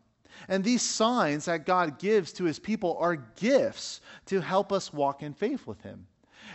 And 0.47 0.63
these 0.63 0.81
signs 0.81 1.45
that 1.45 1.65
God 1.65 1.99
gives 1.99 2.33
to 2.33 2.43
his 2.43 2.59
people 2.59 2.97
are 2.99 3.15
gifts 3.15 4.01
to 4.27 4.41
help 4.41 4.71
us 4.71 4.93
walk 4.93 5.23
in 5.23 5.33
faith 5.33 5.65
with 5.65 5.81
him. 5.81 6.07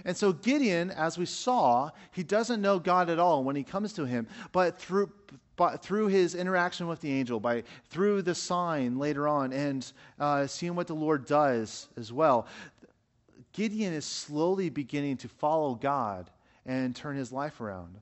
And 0.04 0.16
so 0.16 0.32
Gideon, 0.32 0.90
as 0.90 1.18
we 1.18 1.26
saw, 1.26 1.90
he 2.12 2.22
doesn't 2.22 2.62
know 2.62 2.78
God 2.78 3.10
at 3.10 3.18
all 3.18 3.42
when 3.42 3.56
he 3.56 3.64
comes 3.64 3.92
to 3.94 4.04
him, 4.04 4.28
but 4.52 4.78
through 4.78 5.10
but 5.58 5.82
through 5.82 6.06
his 6.06 6.36
interaction 6.36 6.86
with 6.86 7.00
the 7.00 7.12
angel, 7.12 7.40
by 7.40 7.64
through 7.90 8.22
the 8.22 8.34
sign 8.34 8.96
later 8.96 9.26
on, 9.26 9.52
and 9.52 9.92
uh, 10.20 10.46
seeing 10.46 10.76
what 10.76 10.86
the 10.86 10.94
Lord 10.94 11.26
does 11.26 11.88
as 11.98 12.12
well, 12.12 12.46
Gideon 13.52 13.92
is 13.92 14.04
slowly 14.04 14.70
beginning 14.70 15.16
to 15.18 15.28
follow 15.28 15.74
God 15.74 16.30
and 16.64 16.94
turn 16.94 17.16
his 17.16 17.32
life 17.32 17.60
around. 17.60 17.98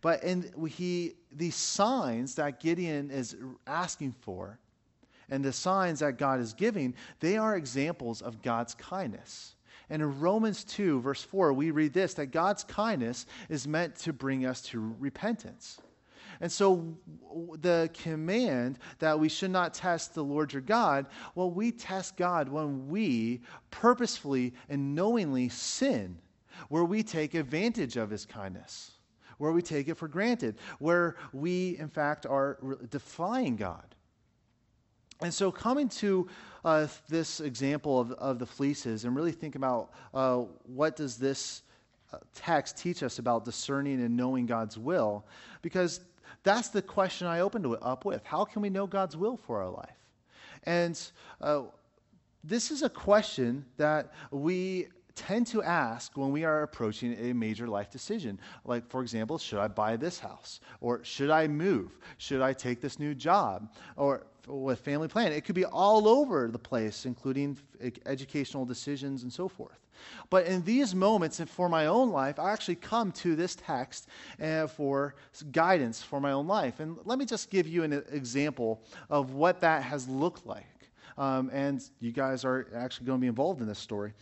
But 0.00 0.24
in 0.24 0.50
he, 0.66 1.12
these 1.30 1.56
signs 1.56 2.36
that 2.36 2.58
Gideon 2.58 3.10
is 3.10 3.36
asking 3.66 4.14
for, 4.22 4.58
and 5.28 5.44
the 5.44 5.52
signs 5.52 6.00
that 6.00 6.16
God 6.16 6.40
is 6.40 6.54
giving, 6.54 6.94
they 7.20 7.36
are 7.36 7.54
examples 7.54 8.22
of 8.22 8.40
God's 8.40 8.74
kindness. 8.74 9.56
And 9.90 10.00
in 10.00 10.20
Romans 10.20 10.64
2, 10.64 11.02
verse 11.02 11.22
4, 11.22 11.52
we 11.52 11.70
read 11.70 11.92
this 11.92 12.14
that 12.14 12.26
God's 12.28 12.64
kindness 12.64 13.26
is 13.50 13.68
meant 13.68 13.96
to 13.96 14.14
bring 14.14 14.46
us 14.46 14.62
to 14.62 14.96
repentance. 14.98 15.82
And 16.40 16.50
so 16.50 16.96
the 17.60 17.90
command 17.94 18.78
that 18.98 19.18
we 19.18 19.28
should 19.28 19.50
not 19.50 19.74
test 19.74 20.14
the 20.14 20.24
Lord 20.24 20.52
your 20.52 20.62
God, 20.62 21.06
well, 21.34 21.50
we 21.50 21.72
test 21.72 22.16
God 22.16 22.48
when 22.48 22.88
we 22.88 23.40
purposefully 23.70 24.54
and 24.68 24.94
knowingly 24.94 25.48
sin, 25.48 26.18
where 26.68 26.84
we 26.84 27.02
take 27.02 27.34
advantage 27.34 27.96
of 27.96 28.10
his 28.10 28.26
kindness, 28.26 28.92
where 29.38 29.52
we 29.52 29.62
take 29.62 29.88
it 29.88 29.96
for 29.96 30.08
granted, 30.08 30.56
where 30.78 31.16
we, 31.32 31.76
in 31.78 31.88
fact, 31.88 32.26
are 32.26 32.58
defying 32.90 33.56
God. 33.56 33.94
And 35.20 35.32
so, 35.32 35.50
coming 35.52 35.88
to 35.90 36.28
uh, 36.64 36.86
this 37.08 37.40
example 37.40 38.00
of, 38.00 38.12
of 38.12 38.38
the 38.38 38.46
fleeces 38.46 39.04
and 39.04 39.14
really 39.14 39.32
think 39.32 39.54
about 39.54 39.92
uh, 40.12 40.38
what 40.64 40.96
does 40.96 41.16
this 41.16 41.62
uh, 42.12 42.18
text 42.34 42.76
teach 42.78 43.02
us 43.02 43.18
about 43.18 43.44
discerning 43.44 44.02
and 44.02 44.16
knowing 44.16 44.46
God's 44.46 44.76
will, 44.76 45.24
because 45.62 46.00
that's 46.44 46.68
the 46.68 46.82
question 46.82 47.26
I 47.26 47.40
opened 47.40 47.66
up 47.82 48.04
with. 48.04 48.24
How 48.24 48.44
can 48.44 48.62
we 48.62 48.70
know 48.70 48.86
God's 48.86 49.16
will 49.16 49.36
for 49.36 49.62
our 49.62 49.70
life? 49.70 49.96
And 50.64 51.00
uh, 51.40 51.62
this 52.44 52.70
is 52.70 52.82
a 52.82 52.88
question 52.88 53.64
that 53.78 54.12
we 54.30 54.88
tend 55.14 55.46
to 55.48 55.62
ask 55.62 56.16
when 56.16 56.30
we 56.32 56.44
are 56.44 56.62
approaching 56.62 57.14
a 57.18 57.32
major 57.32 57.66
life 57.68 57.90
decision. 57.90 58.38
Like, 58.64 58.88
for 58.88 59.00
example, 59.02 59.38
should 59.38 59.58
I 59.58 59.68
buy 59.68 59.96
this 59.96 60.18
house? 60.18 60.60
Or 60.80 61.02
should 61.04 61.30
I 61.30 61.46
move? 61.46 61.98
Should 62.18 62.42
I 62.42 62.52
take 62.52 62.80
this 62.80 62.98
new 62.98 63.14
job? 63.14 63.72
Or 63.96 64.26
with 64.46 64.80
family 64.80 65.08
plan, 65.08 65.32
it 65.32 65.44
could 65.44 65.54
be 65.54 65.64
all 65.64 66.08
over 66.08 66.48
the 66.48 66.58
place, 66.58 67.06
including 67.06 67.56
educational 68.06 68.64
decisions 68.64 69.22
and 69.22 69.32
so 69.32 69.48
forth. 69.48 69.78
But 70.28 70.46
in 70.46 70.62
these 70.64 70.94
moments, 70.94 71.40
and 71.40 71.48
for 71.48 71.68
my 71.68 71.86
own 71.86 72.10
life, 72.10 72.38
I 72.38 72.52
actually 72.52 72.74
come 72.76 73.12
to 73.12 73.36
this 73.36 73.56
text 73.56 74.08
uh, 74.42 74.66
for 74.66 75.14
guidance 75.52 76.02
for 76.02 76.20
my 76.20 76.32
own 76.32 76.46
life. 76.46 76.80
And 76.80 76.98
let 77.04 77.18
me 77.18 77.24
just 77.24 77.50
give 77.50 77.66
you 77.66 77.84
an 77.84 78.02
example 78.10 78.82
of 79.08 79.32
what 79.32 79.60
that 79.60 79.82
has 79.82 80.08
looked 80.08 80.46
like. 80.46 80.66
Um, 81.16 81.48
and 81.52 81.80
you 82.00 82.10
guys 82.10 82.44
are 82.44 82.66
actually 82.74 83.06
going 83.06 83.18
to 83.18 83.20
be 83.20 83.28
involved 83.28 83.60
in 83.60 83.68
this 83.68 83.78
story. 83.78 84.12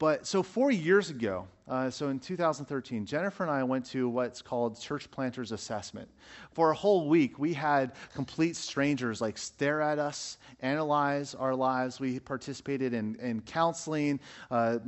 But 0.00 0.26
so 0.26 0.42
four 0.42 0.70
years 0.70 1.10
ago, 1.10 1.46
uh, 1.68 1.90
so 1.90 2.08
in 2.08 2.18
2013, 2.18 3.04
Jennifer 3.04 3.42
and 3.42 3.52
I 3.52 3.62
went 3.62 3.84
to 3.90 4.08
what's 4.08 4.40
called 4.40 4.80
Church 4.80 5.10
Planters 5.10 5.52
Assessment. 5.52 6.08
For 6.52 6.70
a 6.70 6.74
whole 6.74 7.06
week, 7.06 7.38
we 7.38 7.52
had 7.52 7.92
complete 8.14 8.56
strangers 8.56 9.20
like 9.20 9.36
stare 9.36 9.82
at 9.82 9.98
us, 9.98 10.38
analyze 10.60 11.34
our 11.34 11.54
lives. 11.54 12.00
We 12.00 12.18
participated 12.18 12.94
in, 12.94 13.14
in 13.16 13.42
counseling. 13.42 14.20
Uh, 14.50 14.78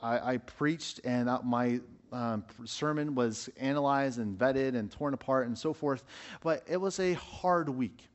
I, 0.00 0.32
I, 0.32 0.36
preached, 0.38 1.02
and 1.04 1.28
my 1.44 1.78
um, 2.10 2.42
sermon 2.64 3.14
was 3.14 3.50
analyzed 3.58 4.20
and 4.20 4.38
vetted 4.38 4.74
and 4.74 4.90
torn 4.90 5.12
apart 5.12 5.48
and 5.48 5.58
so 5.58 5.74
forth. 5.74 6.02
But 6.40 6.64
it 6.66 6.78
was 6.78 6.98
a 6.98 7.12
hard 7.12 7.68
week. 7.68 8.08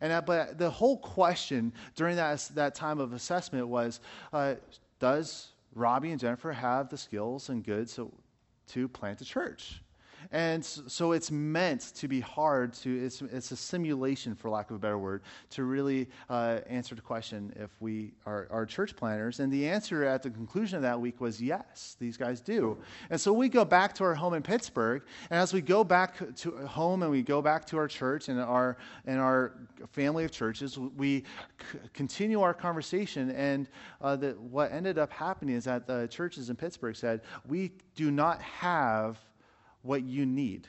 And 0.00 0.12
uh, 0.12 0.22
but 0.22 0.58
the 0.58 0.70
whole 0.70 0.98
question 0.98 1.72
during 1.94 2.16
that 2.16 2.50
that 2.56 2.74
time 2.74 2.98
of 2.98 3.12
assessment 3.12 3.68
was, 3.68 4.00
uh, 4.32 4.56
does 4.98 5.53
Robbie 5.74 6.10
and 6.10 6.20
Jennifer 6.20 6.52
have 6.52 6.88
the 6.88 6.96
skills 6.96 7.48
and 7.48 7.64
goods 7.64 7.94
to, 7.94 8.12
plant 8.88 9.20
a 9.20 9.24
church. 9.24 9.82
And 10.34 10.64
so 10.64 11.12
it's 11.12 11.30
meant 11.30 11.92
to 11.94 12.08
be 12.08 12.18
hard 12.18 12.72
to, 12.74 13.04
it's, 13.04 13.22
it's 13.22 13.52
a 13.52 13.56
simulation, 13.56 14.34
for 14.34 14.50
lack 14.50 14.68
of 14.70 14.74
a 14.74 14.78
better 14.80 14.98
word, 14.98 15.22
to 15.50 15.62
really 15.62 16.08
uh, 16.28 16.58
answer 16.66 16.96
the 16.96 17.00
question 17.00 17.52
if 17.54 17.70
we 17.78 18.14
are, 18.26 18.48
are 18.50 18.66
church 18.66 18.96
planters. 18.96 19.38
And 19.38 19.52
the 19.52 19.68
answer 19.68 20.02
at 20.02 20.24
the 20.24 20.30
conclusion 20.30 20.74
of 20.74 20.82
that 20.82 21.00
week 21.00 21.20
was 21.20 21.40
yes, 21.40 21.96
these 22.00 22.16
guys 22.16 22.40
do. 22.40 22.76
And 23.10 23.20
so 23.20 23.32
we 23.32 23.48
go 23.48 23.64
back 23.64 23.94
to 23.94 24.02
our 24.02 24.14
home 24.16 24.34
in 24.34 24.42
Pittsburgh. 24.42 25.02
And 25.30 25.38
as 25.38 25.52
we 25.52 25.60
go 25.60 25.84
back 25.84 26.16
to 26.34 26.50
home 26.66 27.04
and 27.04 27.12
we 27.12 27.22
go 27.22 27.40
back 27.40 27.64
to 27.66 27.78
our 27.78 27.86
church 27.86 28.28
and 28.28 28.40
our, 28.40 28.76
and 29.06 29.20
our 29.20 29.52
family 29.92 30.24
of 30.24 30.32
churches, 30.32 30.76
we 30.76 31.20
c- 31.20 31.78
continue 31.92 32.40
our 32.40 32.54
conversation. 32.54 33.30
And 33.30 33.68
uh, 34.00 34.16
the, 34.16 34.30
what 34.32 34.72
ended 34.72 34.98
up 34.98 35.12
happening 35.12 35.54
is 35.54 35.62
that 35.66 35.86
the 35.86 36.08
churches 36.08 36.50
in 36.50 36.56
Pittsburgh 36.56 36.96
said, 36.96 37.20
We 37.46 37.70
do 37.94 38.10
not 38.10 38.42
have 38.42 39.20
what 39.84 40.02
you 40.02 40.26
need. 40.26 40.68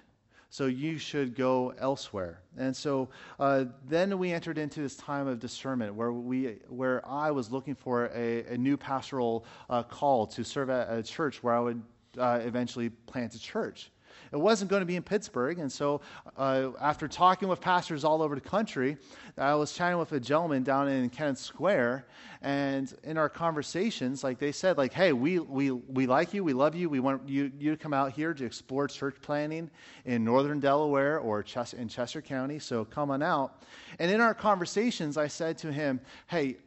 So 0.50 0.68
you 0.68 0.98
should 0.98 1.36
go 1.36 1.74
elsewhere. 1.78 2.40
And 2.58 2.74
so 2.74 3.10
uh, 3.40 3.66
then 3.90 4.18
we 4.18 4.32
entered 4.32 4.58
into 4.58 4.82
this 4.82 4.96
time 4.96 5.28
of 5.28 5.40
discernment 5.40 5.96
where, 5.96 6.14
we, 6.14 6.60
where 6.70 7.06
I 7.06 7.32
was 7.32 7.52
looking 7.52 7.76
for 7.76 8.10
a, 8.16 8.46
a 8.46 8.58
new 8.58 8.78
pastoral 8.78 9.46
uh, 9.70 9.84
call 9.84 10.28
to 10.28 10.44
serve 10.44 10.70
at 10.70 10.98
a 10.98 11.04
church 11.04 11.44
where 11.44 11.54
I 11.54 11.60
would 11.60 11.82
uh, 12.18 12.40
eventually 12.42 12.90
plant 12.90 13.36
a 13.36 13.40
church. 13.40 13.92
It 14.36 14.42
wasn't 14.42 14.70
going 14.70 14.82
to 14.82 14.86
be 14.86 14.98
in 14.98 15.02
Pittsburgh. 15.02 15.60
And 15.60 15.72
so, 15.72 16.02
uh, 16.36 16.72
after 16.82 17.08
talking 17.08 17.48
with 17.48 17.62
pastors 17.62 18.04
all 18.04 18.22
over 18.22 18.36
the 18.36 18.42
country, 18.42 18.98
I 19.38 19.56
was 19.56 19.72
chatting 19.72 19.98
with 19.98 20.12
a 20.12 20.20
gentleman 20.20 20.62
down 20.62 20.90
in 20.90 21.10
Kennett 21.10 21.38
Square. 21.38 22.06
And 22.42 22.94
in 23.06 23.18
our 23.18 23.30
conversations, 23.30 24.26
like 24.26 24.38
they 24.38 24.52
said, 24.52 24.78
like, 24.78 24.92
hey, 24.92 25.14
we, 25.14 25.40
we, 25.40 25.72
we 25.72 26.06
like 26.06 26.34
you, 26.34 26.44
we 26.44 26.52
love 26.52 26.76
you, 26.76 26.90
we 26.90 27.00
want 27.00 27.30
you, 27.30 27.50
you 27.58 27.72
to 27.72 27.78
come 27.78 27.94
out 27.94 28.12
here 28.12 28.34
to 28.34 28.44
explore 28.44 28.90
church 28.90 29.16
planting 29.22 29.72
in 30.04 30.26
northern 30.26 30.60
Delaware 30.60 31.20
or 31.20 31.42
Ches- 31.42 31.72
in 31.72 31.88
Chester 31.88 32.22
County. 32.22 32.60
So 32.60 32.84
come 32.84 33.12
on 33.12 33.24
out. 33.24 33.64
And 34.00 34.12
in 34.12 34.20
our 34.20 34.34
conversations, 34.34 35.16
I 35.16 35.28
said 35.28 35.58
to 35.60 35.72
him, 35.72 36.02
hey, 36.28 36.58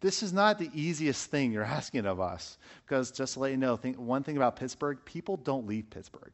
this 0.00 0.22
is 0.22 0.34
not 0.34 0.58
the 0.58 0.68
easiest 0.74 1.30
thing 1.30 1.52
you're 1.52 1.64
asking 1.64 2.04
of 2.04 2.20
us. 2.20 2.58
Because 2.84 3.10
just 3.10 3.32
to 3.32 3.40
let 3.40 3.50
you 3.50 3.56
know, 3.56 3.78
think, 3.78 3.96
one 3.96 4.22
thing 4.22 4.36
about 4.36 4.56
Pittsburgh, 4.56 4.98
people 5.06 5.38
don't 5.38 5.66
leave 5.66 5.88
Pittsburgh 5.88 6.32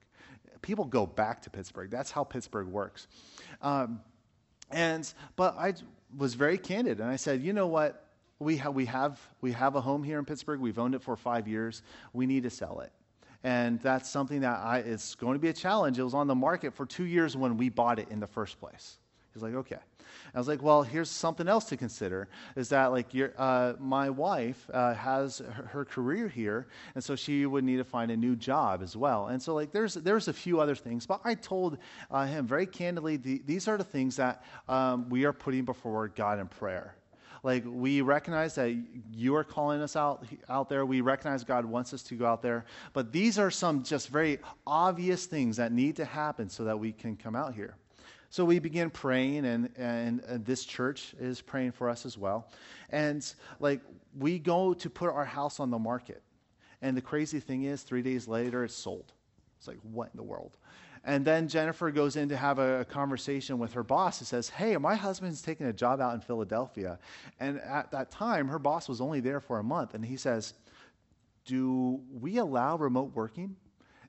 people 0.63 0.85
go 0.85 1.07
back 1.07 1.43
to 1.43 1.51
Pittsburgh. 1.51 1.91
That's 1.91 2.11
how 2.11 2.25
Pittsburgh 2.25 2.69
works. 2.69 3.09
Um, 3.63 4.01
and 4.71 5.11
but 5.37 5.57
I 5.57 5.75
was 6.17 6.35
very 6.35 6.59
candid, 6.59 7.01
and 7.01 7.09
I 7.09 7.17
said, 7.17 7.43
you 7.43 7.53
know 7.53 7.67
what? 7.67 8.05
We, 8.41 8.57
ha- 8.57 8.71
we, 8.71 8.85
have, 8.87 9.21
we 9.41 9.53
have 9.53 9.75
a 9.75 9.81
home 9.81 10.05
here 10.05 10.19
in 10.19 10.25
Pittsburgh. 10.25 10.61
We've 10.61 10.79
owned 10.79 10.95
it 10.95 11.03
for 11.03 11.17
five 11.17 11.49
years. 11.49 11.83
We 12.13 12.27
need 12.27 12.45
to 12.45 12.51
sell 12.51 12.81
it. 12.81 12.93
And 13.43 13.81
that's 13.81 14.09
something 14.09 14.41
that 14.41 14.61
I, 14.61 14.79
it's 14.79 15.15
going 15.15 15.35
to 15.35 15.39
be 15.39 15.49
a 15.49 15.53
challenge. 15.53 15.99
It 15.99 16.05
was 16.05 16.15
on 16.15 16.27
the 16.27 16.35
market 16.35 16.75
for 16.75 16.87
two 16.87 17.05
years 17.05 17.37
when 17.37 17.57
we 17.57 17.69
bought 17.69 17.99
it 17.99 18.09
in 18.11 18.21
the 18.21 18.27
first 18.27 18.61
place. 18.61 18.99
He's 19.39 19.45
like, 19.45 19.55
okay. 19.55 19.79
I 20.35 20.39
was 20.39 20.49
like, 20.49 20.63
well, 20.63 20.83
here's 20.83 21.09
something 21.09 21.47
else 21.47 21.67
to 21.67 21.77
consider 21.77 22.29
is 22.57 22.69
that, 22.71 22.87
like, 22.87 23.07
uh, 23.37 23.75
my 23.79 24.11
wife 24.11 24.69
uh, 24.73 24.95
has 24.95 25.39
her, 25.39 25.63
her, 25.67 25.85
career 25.85 26.27
here, 26.27 26.67
and 26.97 27.05
so 27.05 27.15
she 27.15 27.47
would 27.47 27.63
need 27.63 27.77
to 27.77 27.85
find 27.85 28.11
a 28.11 28.17
new 28.17 28.35
job 28.35 28.83
as 28.83 28.97
well. 28.97 29.29
And 29.29 29.41
so, 29.41 29.55
like, 29.55 29.71
there's, 29.71 29.95
there's 29.95 30.27
a 30.27 30.33
few 30.33 30.61
other 30.61 30.75
things, 30.75 31.07
but 31.07 31.21
I 31.25 31.35
told 31.35 31.79
uh, 32.11 32.27
him 32.27 32.49
very 32.49 32.67
candidly 32.67 33.17
the, 33.17 33.41
these 33.47 33.69
are 33.69 33.79
the 33.79 33.85
things 33.85 34.17
that 34.17 34.43
um, 34.69 35.09
we 35.09 35.25
are 35.25 35.33
putting 35.33 35.65
before 35.65 36.09
God 36.09 36.41
in 36.41 36.49
prayer. 36.49 36.97
Like, 37.45 37.63
we 37.65 38.01
recognize 38.01 38.57
that 38.57 38.77
you 39.13 39.37
are 39.37 39.45
calling 39.45 39.81
us 39.81 39.95
out, 39.95 40.27
out 40.49 40.69
there. 40.69 40.85
We 40.85 41.01
recognize 41.01 41.45
God 41.45 41.65
wants 41.65 41.95
us 41.95 42.03
to 42.05 42.17
go 42.17 42.27
out 42.27 42.43
there. 42.43 42.65
But 42.93 43.13
these 43.13 43.39
are 43.39 43.51
some 43.51 43.85
just 43.85 44.09
very 44.09 44.41
obvious 44.67 45.27
things 45.27 45.57
that 45.59 45.71
need 45.71 45.95
to 45.97 46.05
happen 46.05 46.51
so 46.51 46.65
that 46.65 46.79
we 46.79 46.91
can 46.91 47.15
come 47.15 47.37
out 47.37 47.55
here. 47.55 47.77
So 48.31 48.45
we 48.45 48.59
begin 48.59 48.91
praying, 48.91 49.47
and, 49.47 49.71
and, 49.77 50.21
and, 50.21 50.45
this 50.45 50.65
church 50.65 51.15
is 51.19 51.41
praying 51.41 51.73
for 51.73 51.89
us 51.89 52.05
as 52.05 52.19
well. 52.19 52.51
And 52.91 53.25
like 53.59 53.81
we 54.19 54.39
go 54.39 54.75
to 54.75 54.91
put 54.91 55.09
our 55.09 55.25
house 55.25 55.61
on 55.61 55.71
the 55.71 55.79
market. 55.79 56.23
And 56.83 56.97
the 56.97 57.01
crazy 57.01 57.41
thing 57.41 57.65
is, 57.65 57.83
three 57.83 58.03
days 58.03 58.29
later, 58.29 58.65
it's 58.65 58.75
sold. 58.75 59.13
It's 59.57 59.67
like, 59.67 59.79
what 59.83 60.11
in 60.13 60.17
the 60.17 60.23
world? 60.23 60.59
And 61.05 61.25
then 61.25 61.49
Jennifer 61.49 61.91
goes 61.91 62.17
in 62.17 62.29
to 62.29 62.37
have 62.37 62.59
a, 62.59 62.85
conversation 62.85 63.59
with 63.59 63.73
her 63.73 63.83
boss 63.83 64.21
and 64.21 64.27
says, 64.27 64.49
Hey, 64.49 64.77
my 64.77 64.95
husband's 64.95 65.41
taking 65.41 65.67
a 65.67 65.73
job 65.73 66.01
out 66.01 66.15
in 66.15 66.21
Philadelphia. 66.21 66.99
And 67.41 67.61
at 67.61 67.91
that 67.93 68.11
time, 68.11 68.49
her 68.49 68.59
boss 68.59 68.89
was 68.89 69.01
only 69.01 69.21
there 69.21 69.41
for 69.41 69.59
a 69.59 69.65
month. 69.65 69.95
And 69.95 70.05
he 70.05 70.17
says, 70.17 70.55
Do 71.45 72.01
we 72.13 72.37
allow 72.37 72.77
remote 72.77 73.13
working? 73.15 73.57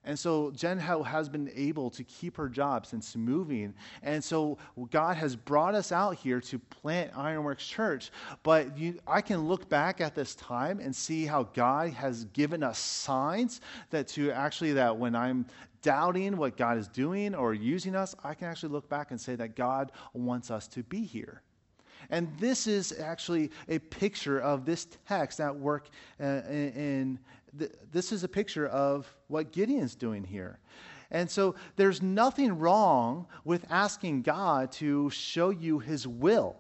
And 0.10 0.18
so 0.18 0.50
Jen 0.56 0.80
has 0.80 1.30
been 1.30 1.52
able 1.54 1.92
to 1.92 2.04
keep 2.04 2.36
her 2.38 2.50
job 2.50 2.88
since 2.88 3.16
moving. 3.16 3.76
And 4.02 4.24
so 4.24 4.58
God 4.90 5.18
has 5.18 5.36
brought 5.36 5.76
us 5.76 5.92
out 5.92 6.16
here 6.16 6.42
to 6.42 6.58
plant 6.58 7.16
Ironworks 7.16 7.68
Church. 7.68 8.10
But 8.42 8.76
you, 8.76 8.98
I 9.06 9.22
can 9.22 9.48
look 9.48 9.70
back 9.70 10.02
at 10.02 10.16
this 10.16 10.34
time 10.34 10.80
and 10.80 10.96
see 10.96 11.28
how 11.28 11.44
God 11.44 11.92
has 11.94 12.26
given 12.34 12.64
us 12.64 12.80
signs 12.80 13.62
that 13.92 14.08
to 14.08 14.32
actually 14.32 14.74
that 14.74 14.98
when 14.98 15.16
I'm 15.16 15.46
doubting 15.84 16.38
what 16.38 16.58
God 16.58 16.80
is 16.80 16.88
doing 16.88 17.36
or 17.36 17.54
using 17.54 17.96
us, 17.96 18.16
I 18.24 18.34
can 18.34 18.48
actually 18.48 18.70
look 18.70 18.90
back 18.90 19.12
and 19.12 19.22
say 19.22 19.36
that 19.36 19.56
God 19.56 19.92
wants 20.14 20.50
us 20.50 20.68
to 20.70 20.82
be 20.82 21.04
here. 21.04 21.44
And 22.10 22.30
this 22.40 22.66
is 22.68 22.98
actually 23.00 23.52
a 23.68 23.80
picture 23.80 24.40
of 24.40 24.66
this 24.66 24.88
text 25.08 25.40
at 25.40 25.56
work 25.56 25.90
uh, 26.20 26.42
in, 26.50 27.20
this 27.54 28.12
is 28.12 28.24
a 28.24 28.28
picture 28.28 28.68
of 28.68 29.12
what 29.28 29.52
Gideon's 29.52 29.96
doing 29.96 30.24
here. 30.24 30.60
And 31.12 31.30
so 31.30 31.56
there's 31.76 32.02
nothing 32.02 32.58
wrong 32.60 33.26
with 33.44 33.66
asking 33.70 34.22
God 34.22 34.72
to 34.74 35.10
show 35.10 35.50
you 35.50 35.80
his 35.80 36.08
will. 36.08 36.56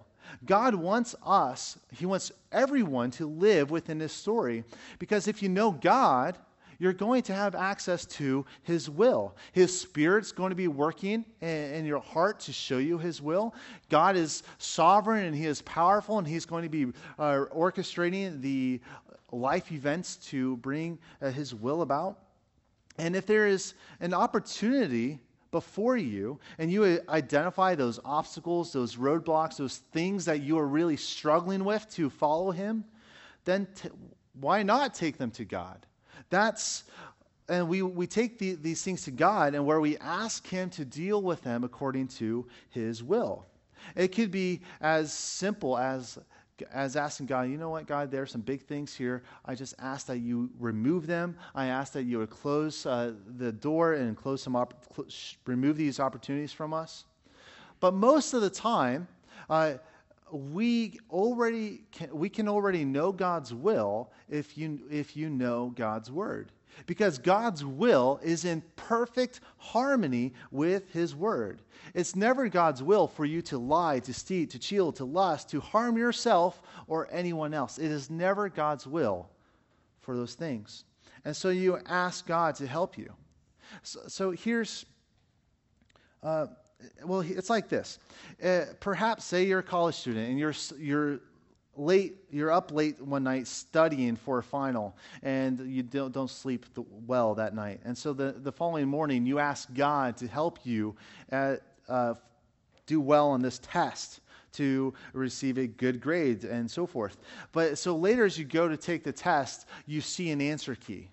God 0.45 0.75
wants 0.75 1.15
us, 1.25 1.77
He 1.91 2.05
wants 2.05 2.31
everyone 2.51 3.11
to 3.11 3.25
live 3.25 3.71
within 3.71 3.99
his 3.99 4.11
story. 4.11 4.63
Because 4.99 5.27
if 5.27 5.41
you 5.41 5.49
know 5.49 5.71
God, 5.71 6.37
you're 6.79 6.93
going 6.93 7.23
to 7.23 7.33
have 7.33 7.55
access 7.55 8.05
to 8.05 8.45
His 8.63 8.89
will. 8.89 9.35
His 9.51 9.77
Spirit's 9.77 10.31
going 10.31 10.51
to 10.51 10.55
be 10.55 10.69
working 10.69 11.25
in, 11.41 11.85
your 11.85 11.99
heart 11.99 12.39
to 12.41 12.53
show 12.53 12.77
you 12.77 12.97
His 12.97 13.21
will. 13.21 13.53
God 13.89 14.15
is 14.15 14.43
sovereign 14.59 15.25
and 15.25 15.35
He 15.35 15.45
is 15.45 15.61
powerful, 15.63 16.17
and 16.19 16.27
He's 16.27 16.45
going 16.45 16.63
to 16.63 16.69
be 16.69 16.85
uh, 17.19 17.45
orchestrating 17.53 18.41
the 18.41 18.79
life 19.31 19.71
events 19.71 20.15
to 20.15 20.57
bring 20.57 20.97
uh, 21.21 21.29
His 21.29 21.53
will 21.53 21.81
about. 21.81 22.19
And 22.97 23.15
if 23.15 23.25
there 23.25 23.47
is 23.47 23.73
an 24.01 24.13
opportunity 24.13 25.19
before 25.51 25.97
you 25.97 26.39
and 26.57 26.71
you 26.71 26.99
identify 27.09 27.75
those 27.75 27.99
obstacles, 28.05 28.73
those 28.73 28.95
roadblocks, 28.95 29.57
those 29.57 29.77
things 29.93 30.25
that 30.25 30.41
you 30.41 30.57
are 30.59 30.67
really 30.67 30.97
struggling 30.97 31.63
with 31.63 31.89
to 31.91 32.09
follow 32.09 32.51
Him, 32.51 32.83
then 33.45 33.67
t- 33.75 33.89
why 34.39 34.63
not 34.63 34.93
take 34.93 35.17
them 35.17 35.31
to 35.31 35.45
God? 35.45 35.85
That's, 36.29 36.83
and 37.47 37.67
we, 37.67 37.81
we 37.81 38.05
take 38.05 38.37
the, 38.37 38.55
these 38.55 38.83
things 38.83 39.03
to 39.03 39.11
God 39.11 39.55
and 39.55 39.65
where 39.65 39.81
we 39.81 39.97
ask 39.97 40.45
Him 40.45 40.69
to 40.71 40.85
deal 40.85 41.21
with 41.21 41.41
them 41.41 41.63
according 41.63 42.09
to 42.09 42.45
His 42.69 43.01
will. 43.03 43.45
It 43.95 44.09
could 44.09 44.29
be 44.29 44.61
as 44.81 45.11
simple 45.13 45.77
as 45.77 46.19
as 46.71 46.95
asking 46.95 47.27
God, 47.27 47.49
you 47.49 47.57
know 47.57 47.69
what, 47.69 47.87
God, 47.87 48.11
there 48.11 48.21
are 48.21 48.27
some 48.27 48.41
big 48.41 48.61
things 48.61 48.95
here. 48.95 49.23
I 49.45 49.55
just 49.55 49.75
ask 49.79 50.07
that 50.07 50.19
you 50.19 50.49
remove 50.59 51.07
them. 51.07 51.37
I 51.55 51.67
ask 51.67 51.93
that 51.93 52.03
you 52.03 52.19
would 52.19 52.29
close 52.29 52.85
uh, 52.85 53.13
the 53.37 53.51
door 53.51 53.93
and 53.93 54.15
close 54.15 54.41
some 54.41 54.55
op- 54.55 54.85
cl- 54.95 55.07
remove 55.45 55.77
these 55.77 55.99
opportunities 55.99 56.51
from 56.51 56.73
us. 56.73 57.05
But 57.79 57.93
most 57.93 58.33
of 58.33 58.41
the 58.41 58.49
time, 58.49 59.07
uh, 59.49 59.75
we 60.31 60.99
already 61.09 61.81
can, 61.91 62.15
we 62.15 62.29
can 62.29 62.47
already 62.47 62.85
know 62.85 63.11
God's 63.11 63.53
will 63.53 64.11
if 64.29 64.57
you 64.57 64.79
if 64.91 65.17
you 65.17 65.29
know 65.29 65.73
God's 65.75 66.11
word. 66.11 66.51
Because 66.85 67.17
God's 67.17 67.63
will 67.65 68.19
is 68.23 68.45
in 68.45 68.63
perfect 68.75 69.41
harmony 69.57 70.33
with 70.51 70.91
His 70.91 71.15
Word. 71.15 71.61
It's 71.93 72.15
never 72.15 72.47
God's 72.49 72.81
will 72.83 73.07
for 73.07 73.25
you 73.25 73.41
to 73.43 73.57
lie, 73.57 73.99
to 73.99 74.13
steal, 74.13 74.47
to 74.47 74.59
cheat, 74.59 74.95
to 74.95 75.05
lust, 75.05 75.49
to 75.49 75.59
harm 75.59 75.97
yourself 75.97 76.61
or 76.87 77.07
anyone 77.11 77.53
else. 77.53 77.77
It 77.77 77.91
is 77.91 78.09
never 78.09 78.49
God's 78.49 78.87
will 78.87 79.29
for 80.01 80.15
those 80.15 80.35
things. 80.35 80.85
And 81.25 81.35
so 81.35 81.49
you 81.49 81.79
ask 81.85 82.25
God 82.25 82.55
to 82.55 82.67
help 82.67 82.97
you. 82.97 83.11
So, 83.83 83.99
so 84.07 84.31
here's, 84.31 84.85
uh, 86.23 86.47
well, 87.03 87.21
it's 87.21 87.49
like 87.49 87.69
this. 87.69 87.99
Uh, 88.43 88.61
perhaps, 88.79 89.25
say 89.25 89.43
you're 89.43 89.59
a 89.59 89.63
college 89.63 89.95
student 89.95 90.29
and 90.29 90.39
you're, 90.39 90.53
you're 90.77 91.19
late 91.79 92.17
you're 92.29 92.51
up 92.51 92.71
late 92.71 93.01
one 93.01 93.23
night 93.23 93.47
studying 93.47 94.15
for 94.15 94.39
a 94.39 94.43
final 94.43 94.95
and 95.23 95.59
you 95.71 95.81
don't, 95.81 96.11
don't 96.11 96.29
sleep 96.29 96.65
well 97.07 97.33
that 97.35 97.55
night. 97.55 97.79
And 97.85 97.97
so 97.97 98.13
the, 98.13 98.33
the 98.37 98.51
following 98.51 98.87
morning 98.87 99.25
you 99.25 99.39
ask 99.39 99.73
god 99.73 100.17
to 100.17 100.27
help 100.27 100.59
you 100.65 100.95
at, 101.29 101.61
uh, 101.87 102.15
do 102.85 102.99
well 102.99 103.29
on 103.29 103.41
this 103.41 103.59
test 103.63 104.19
to 104.51 104.93
receive 105.13 105.57
a 105.57 105.67
good 105.67 106.01
grade 106.01 106.43
and 106.43 106.69
so 106.69 106.85
forth. 106.85 107.17
But 107.51 107.77
so 107.77 107.95
later 107.95 108.25
as 108.25 108.37
you 108.37 108.45
go 108.45 108.67
to 108.67 108.75
take 108.75 109.03
the 109.03 109.13
test 109.13 109.67
you 109.85 110.01
see 110.01 110.31
an 110.31 110.41
answer 110.41 110.75
key. 110.75 111.09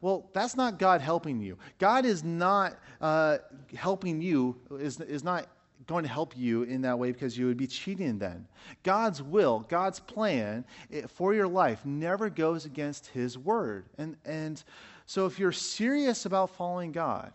Well, 0.00 0.30
that's 0.32 0.56
not 0.56 0.78
God 0.78 1.00
helping 1.00 1.40
you. 1.40 1.58
God 1.78 2.04
is 2.04 2.22
not 2.22 2.78
uh, 3.00 3.38
helping 3.74 4.22
you, 4.22 4.56
is, 4.78 5.00
is 5.00 5.24
not 5.24 5.48
going 5.88 6.04
to 6.04 6.10
help 6.10 6.36
you 6.36 6.62
in 6.62 6.82
that 6.82 6.98
way 6.98 7.10
because 7.10 7.36
you 7.36 7.46
would 7.46 7.56
be 7.56 7.66
cheating 7.66 8.18
then. 8.18 8.46
God's 8.82 9.22
will, 9.22 9.66
God's 9.68 9.98
plan 9.98 10.64
eh, 10.92 11.02
for 11.08 11.34
your 11.34 11.48
life 11.48 11.84
never 11.84 12.30
goes 12.30 12.66
against 12.66 13.08
His 13.08 13.36
word. 13.36 13.86
And, 13.96 14.16
and 14.24 14.62
so 15.06 15.26
if 15.26 15.38
you're 15.38 15.50
serious 15.50 16.26
about 16.26 16.50
following 16.50 16.92
God, 16.92 17.32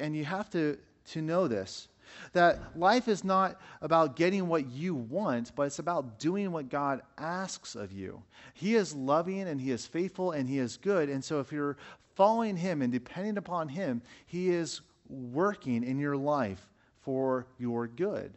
and 0.00 0.14
you 0.14 0.24
have 0.24 0.48
to, 0.50 0.78
to 1.06 1.20
know 1.20 1.48
this, 1.48 1.88
that 2.32 2.60
life 2.78 3.08
is 3.08 3.24
not 3.24 3.60
about 3.82 4.16
getting 4.16 4.48
what 4.48 4.70
you 4.70 4.94
want, 4.94 5.52
but 5.56 5.64
it's 5.64 5.78
about 5.78 6.18
doing 6.18 6.52
what 6.52 6.68
God 6.68 7.02
asks 7.18 7.74
of 7.74 7.92
you. 7.92 8.22
He 8.54 8.76
is 8.76 8.94
loving 8.94 9.42
and 9.42 9.60
He 9.60 9.72
is 9.72 9.86
faithful 9.86 10.32
and 10.32 10.48
He 10.48 10.58
is 10.58 10.76
good. 10.76 11.08
And 11.08 11.22
so 11.22 11.40
if 11.40 11.52
you're 11.52 11.76
following 12.14 12.56
Him 12.56 12.80
and 12.80 12.92
depending 12.92 13.36
upon 13.36 13.68
Him, 13.68 14.02
He 14.26 14.50
is 14.50 14.80
working 15.08 15.82
in 15.82 15.98
your 15.98 16.16
life 16.16 16.64
for 17.02 17.46
your 17.58 17.86
good. 17.86 18.32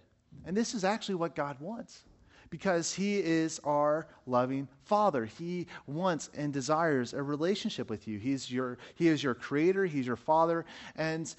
And 0.46 0.56
this 0.56 0.74
is 0.74 0.84
actually 0.84 1.16
what 1.16 1.36
God 1.36 1.60
wants 1.60 2.04
because 2.50 2.94
He 2.94 3.18
is 3.18 3.60
our 3.64 4.08
loving 4.28 4.68
Father. 4.84 5.26
He 5.26 5.68
wants 5.88 6.30
and 6.36 6.54
desires 6.54 7.14
a 7.14 7.24
relationship 7.24 7.90
with 7.90 8.08
you. 8.08 8.20
He's 8.20 8.52
your, 8.52 8.78
he 8.96 9.08
is 9.08 9.24
your 9.24 9.34
creator, 9.34 9.86
He's 9.86 10.06
your 10.06 10.16
Father. 10.16 10.66
And 10.96 11.34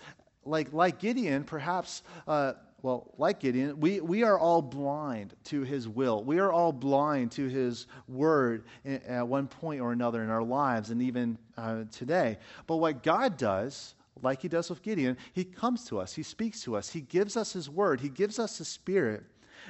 like, 0.44 0.72
like 0.72 0.98
Gideon, 0.98 1.44
perhaps. 1.44 2.02
Uh, 2.26 2.54
well, 2.82 3.12
like 3.16 3.38
Gideon, 3.38 3.78
we, 3.78 4.00
we 4.00 4.24
are 4.24 4.36
all 4.36 4.60
blind 4.60 5.34
to 5.44 5.62
his 5.62 5.86
will. 5.86 6.24
We 6.24 6.40
are 6.40 6.50
all 6.50 6.72
blind 6.72 7.30
to 7.32 7.46
his 7.46 7.86
word 8.08 8.64
at 8.84 9.26
one 9.26 9.46
point 9.46 9.80
or 9.80 9.92
another 9.92 10.24
in 10.24 10.30
our 10.30 10.42
lives 10.42 10.90
and 10.90 11.00
even 11.00 11.38
uh, 11.56 11.84
today. 11.92 12.38
But 12.66 12.78
what 12.78 13.04
God 13.04 13.36
does, 13.36 13.94
like 14.20 14.42
he 14.42 14.48
does 14.48 14.68
with 14.68 14.82
Gideon, 14.82 15.16
he 15.32 15.44
comes 15.44 15.84
to 15.86 15.98
us, 15.98 16.14
he 16.14 16.22
speaks 16.22 16.62
to 16.62 16.76
us, 16.76 16.90
he 16.90 17.00
gives 17.00 17.36
us 17.36 17.52
his 17.52 17.70
word, 17.70 18.00
he 18.00 18.08
gives 18.08 18.38
us 18.38 18.58
his 18.58 18.68
spirit. 18.68 19.24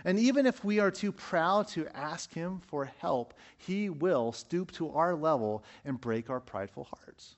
And 0.04 0.18
even 0.18 0.46
if 0.46 0.64
we 0.64 0.80
are 0.80 0.90
too 0.90 1.12
proud 1.12 1.68
to 1.68 1.86
ask 1.96 2.32
him 2.32 2.60
for 2.66 2.86
help, 2.98 3.34
he 3.58 3.90
will 3.90 4.32
stoop 4.32 4.72
to 4.72 4.90
our 4.90 5.14
level 5.14 5.64
and 5.84 6.00
break 6.00 6.30
our 6.30 6.40
prideful 6.40 6.84
hearts. 6.84 7.36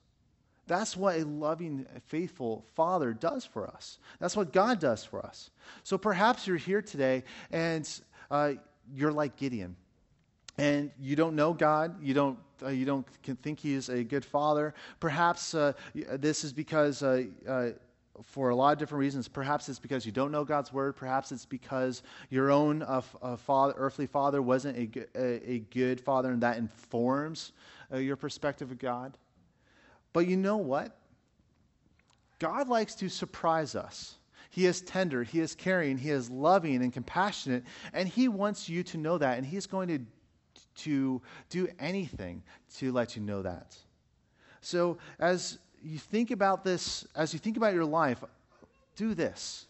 That's 0.67 0.97
what 0.97 1.19
a 1.19 1.25
loving, 1.25 1.85
faithful 2.07 2.65
father 2.75 3.13
does 3.13 3.45
for 3.45 3.67
us. 3.67 3.99
That's 4.19 4.37
what 4.37 4.53
God 4.53 4.81
does 4.81 5.05
for 5.05 5.25
us. 5.25 5.51
So 5.83 5.99
perhaps 5.99 6.47
you're 6.47 6.57
here 6.57 6.81
today 6.81 7.25
and 7.51 7.89
uh, 8.31 8.53
you're 8.95 9.13
like 9.13 9.37
Gideon 9.37 9.77
and 10.59 10.91
you 11.01 11.17
don't 11.17 11.35
know 11.35 11.53
God, 11.53 12.03
you 12.03 12.15
don't, 12.15 12.39
uh, 12.63 12.69
you 12.69 12.85
don't 12.85 13.07
think 13.43 13.59
He 13.59 13.75
is 13.75 13.89
a 13.89 14.05
good 14.05 14.25
father. 14.25 14.75
Perhaps 15.01 15.55
uh, 15.55 15.73
this 15.95 16.45
is 16.45 16.53
because, 16.53 17.03
uh, 17.03 17.25
uh, 17.49 17.71
for 18.23 18.51
a 18.51 18.55
lot 18.55 18.73
of 18.73 18.79
different 18.79 19.01
reasons, 19.01 19.27
perhaps 19.27 19.69
it's 19.69 19.81
because 19.81 20.07
you 20.07 20.13
don't 20.13 20.31
know 20.31 20.45
God's 20.45 20.73
word. 20.73 20.95
Perhaps 20.95 21.33
it's 21.33 21.47
because 21.47 22.03
your 22.31 22.53
own 22.53 22.83
uh, 22.83 23.03
uh, 23.21 23.37
father, 23.37 23.75
earthly 23.77 24.07
father 24.07 24.41
wasn't 24.41 24.77
a, 25.17 25.51
a, 25.51 25.59
good 25.71 26.01
father, 26.01 26.31
and 26.31 26.43
that 26.43 26.57
informs 26.57 27.53
your 27.93 28.17
perspective 28.17 28.71
of 28.71 28.79
God. 28.79 29.17
But 30.13 30.29
you 30.29 30.37
know 30.37 30.57
what? 30.57 30.97
God 32.39 32.69
likes 32.69 32.95
to 32.97 33.09
surprise 33.09 33.75
us. 33.75 34.17
He 34.51 34.67
is 34.67 34.81
tender, 34.83 35.25
He 35.25 35.41
is 35.41 35.57
caring, 35.57 35.99
He 35.99 36.11
is 36.11 36.31
loving 36.31 36.83
and 36.83 36.93
compassionate, 36.93 37.65
and 37.93 38.09
He 38.09 38.29
wants 38.29 38.69
you 38.69 38.85
to 38.85 38.99
know 38.99 39.19
that, 39.19 39.37
and 39.37 39.45
He's 39.45 39.67
going 39.67 39.89
to 39.89 39.99
to 40.77 41.21
do 41.51 41.69
anything 41.79 42.43
to 42.77 42.93
let 42.93 43.17
you 43.17 43.23
know 43.23 43.43
that. 43.43 43.77
So, 44.61 44.99
as 45.19 45.59
you 45.83 45.99
think 45.99 46.31
about 46.31 46.65
this, 46.65 47.07
as 47.15 47.33
you 47.33 47.39
think 47.39 47.57
about 47.57 47.75
your 47.75 47.85
life, 47.85 48.25
do 48.97 49.15
this. 49.15 49.67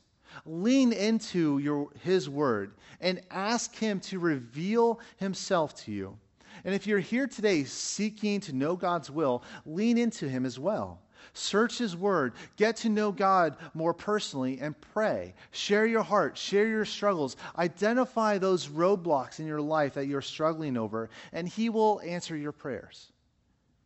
Lean 0.46 0.92
into 0.92 1.58
your, 1.58 1.88
His 2.02 2.28
Word 2.28 2.74
and 3.00 3.20
ask 3.30 3.74
Him 3.74 4.00
to 4.00 4.18
reveal 4.18 5.00
Himself 5.16 5.74
to 5.84 5.92
you. 5.92 6.16
And 6.64 6.74
if 6.74 6.86
you're 6.86 6.98
here 6.98 7.26
today 7.26 7.64
seeking 7.64 8.40
to 8.40 8.52
know 8.52 8.76
God's 8.76 9.10
will, 9.10 9.42
lean 9.66 9.98
into 9.98 10.28
Him 10.28 10.46
as 10.46 10.58
well. 10.58 11.00
Search 11.32 11.78
His 11.78 11.96
Word. 11.96 12.34
Get 12.56 12.76
to 12.76 12.88
know 12.88 13.12
God 13.12 13.56
more 13.72 13.94
personally 13.94 14.58
and 14.60 14.78
pray. 14.92 15.34
Share 15.52 15.86
your 15.86 16.02
heart. 16.02 16.36
Share 16.36 16.68
your 16.68 16.84
struggles. 16.84 17.36
Identify 17.56 18.38
those 18.38 18.68
roadblocks 18.68 19.40
in 19.40 19.46
your 19.46 19.60
life 19.60 19.94
that 19.94 20.06
you're 20.06 20.22
struggling 20.22 20.76
over, 20.76 21.10
and 21.32 21.48
He 21.48 21.68
will 21.68 22.00
answer 22.04 22.36
your 22.36 22.52
prayers. 22.52 23.12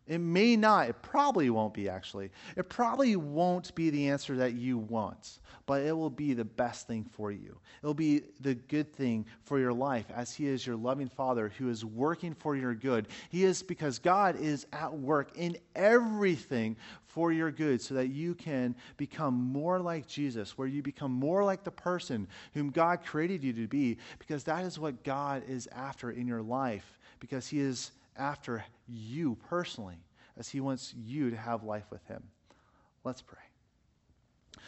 It 0.08 0.18
may 0.18 0.56
not, 0.56 0.88
it 0.88 1.02
probably 1.02 1.50
won't 1.50 1.74
be 1.74 1.88
actually. 1.88 2.30
It 2.56 2.70
probably 2.70 3.14
won't 3.16 3.74
be 3.74 3.90
the 3.90 4.08
answer 4.08 4.36
that 4.36 4.54
you 4.54 4.78
want, 4.78 5.38
but 5.66 5.82
it 5.82 5.92
will 5.92 6.08
be 6.08 6.32
the 6.32 6.46
best 6.46 6.86
thing 6.86 7.04
for 7.04 7.30
you. 7.30 7.58
It 7.82 7.86
will 7.86 7.92
be 7.92 8.22
the 8.40 8.54
good 8.54 8.90
thing 8.94 9.26
for 9.42 9.58
your 9.58 9.74
life 9.74 10.06
as 10.16 10.34
He 10.34 10.46
is 10.46 10.66
your 10.66 10.76
loving 10.76 11.10
Father 11.10 11.52
who 11.58 11.68
is 11.68 11.84
working 11.84 12.32
for 12.34 12.56
your 12.56 12.74
good. 12.74 13.08
He 13.28 13.44
is 13.44 13.62
because 13.62 13.98
God 13.98 14.36
is 14.36 14.66
at 14.72 14.92
work 14.92 15.36
in 15.36 15.58
everything 15.76 16.78
for 17.08 17.32
your 17.32 17.50
good 17.50 17.80
so 17.80 17.94
that 17.94 18.08
you 18.08 18.34
can 18.34 18.76
become 18.96 19.34
more 19.34 19.80
like 19.80 20.06
Jesus, 20.06 20.56
where 20.56 20.68
you 20.68 20.82
become 20.82 21.10
more 21.10 21.42
like 21.42 21.64
the 21.64 21.70
person 21.70 22.28
whom 22.54 22.70
God 22.70 23.04
created 23.04 23.42
you 23.42 23.52
to 23.54 23.66
be, 23.66 23.96
because 24.18 24.44
that 24.44 24.64
is 24.64 24.78
what 24.78 25.02
God 25.02 25.42
is 25.48 25.66
after 25.72 26.10
in 26.10 26.26
your 26.26 26.42
life, 26.42 26.98
because 27.18 27.48
He 27.48 27.60
is 27.60 27.92
after 28.16 28.64
you 28.86 29.36
personally, 29.48 29.98
as 30.36 30.48
He 30.48 30.60
wants 30.60 30.94
you 30.96 31.30
to 31.30 31.36
have 31.36 31.64
life 31.64 31.86
with 31.90 32.04
Him. 32.06 32.22
Let's 33.04 33.22
pray. 33.22 33.47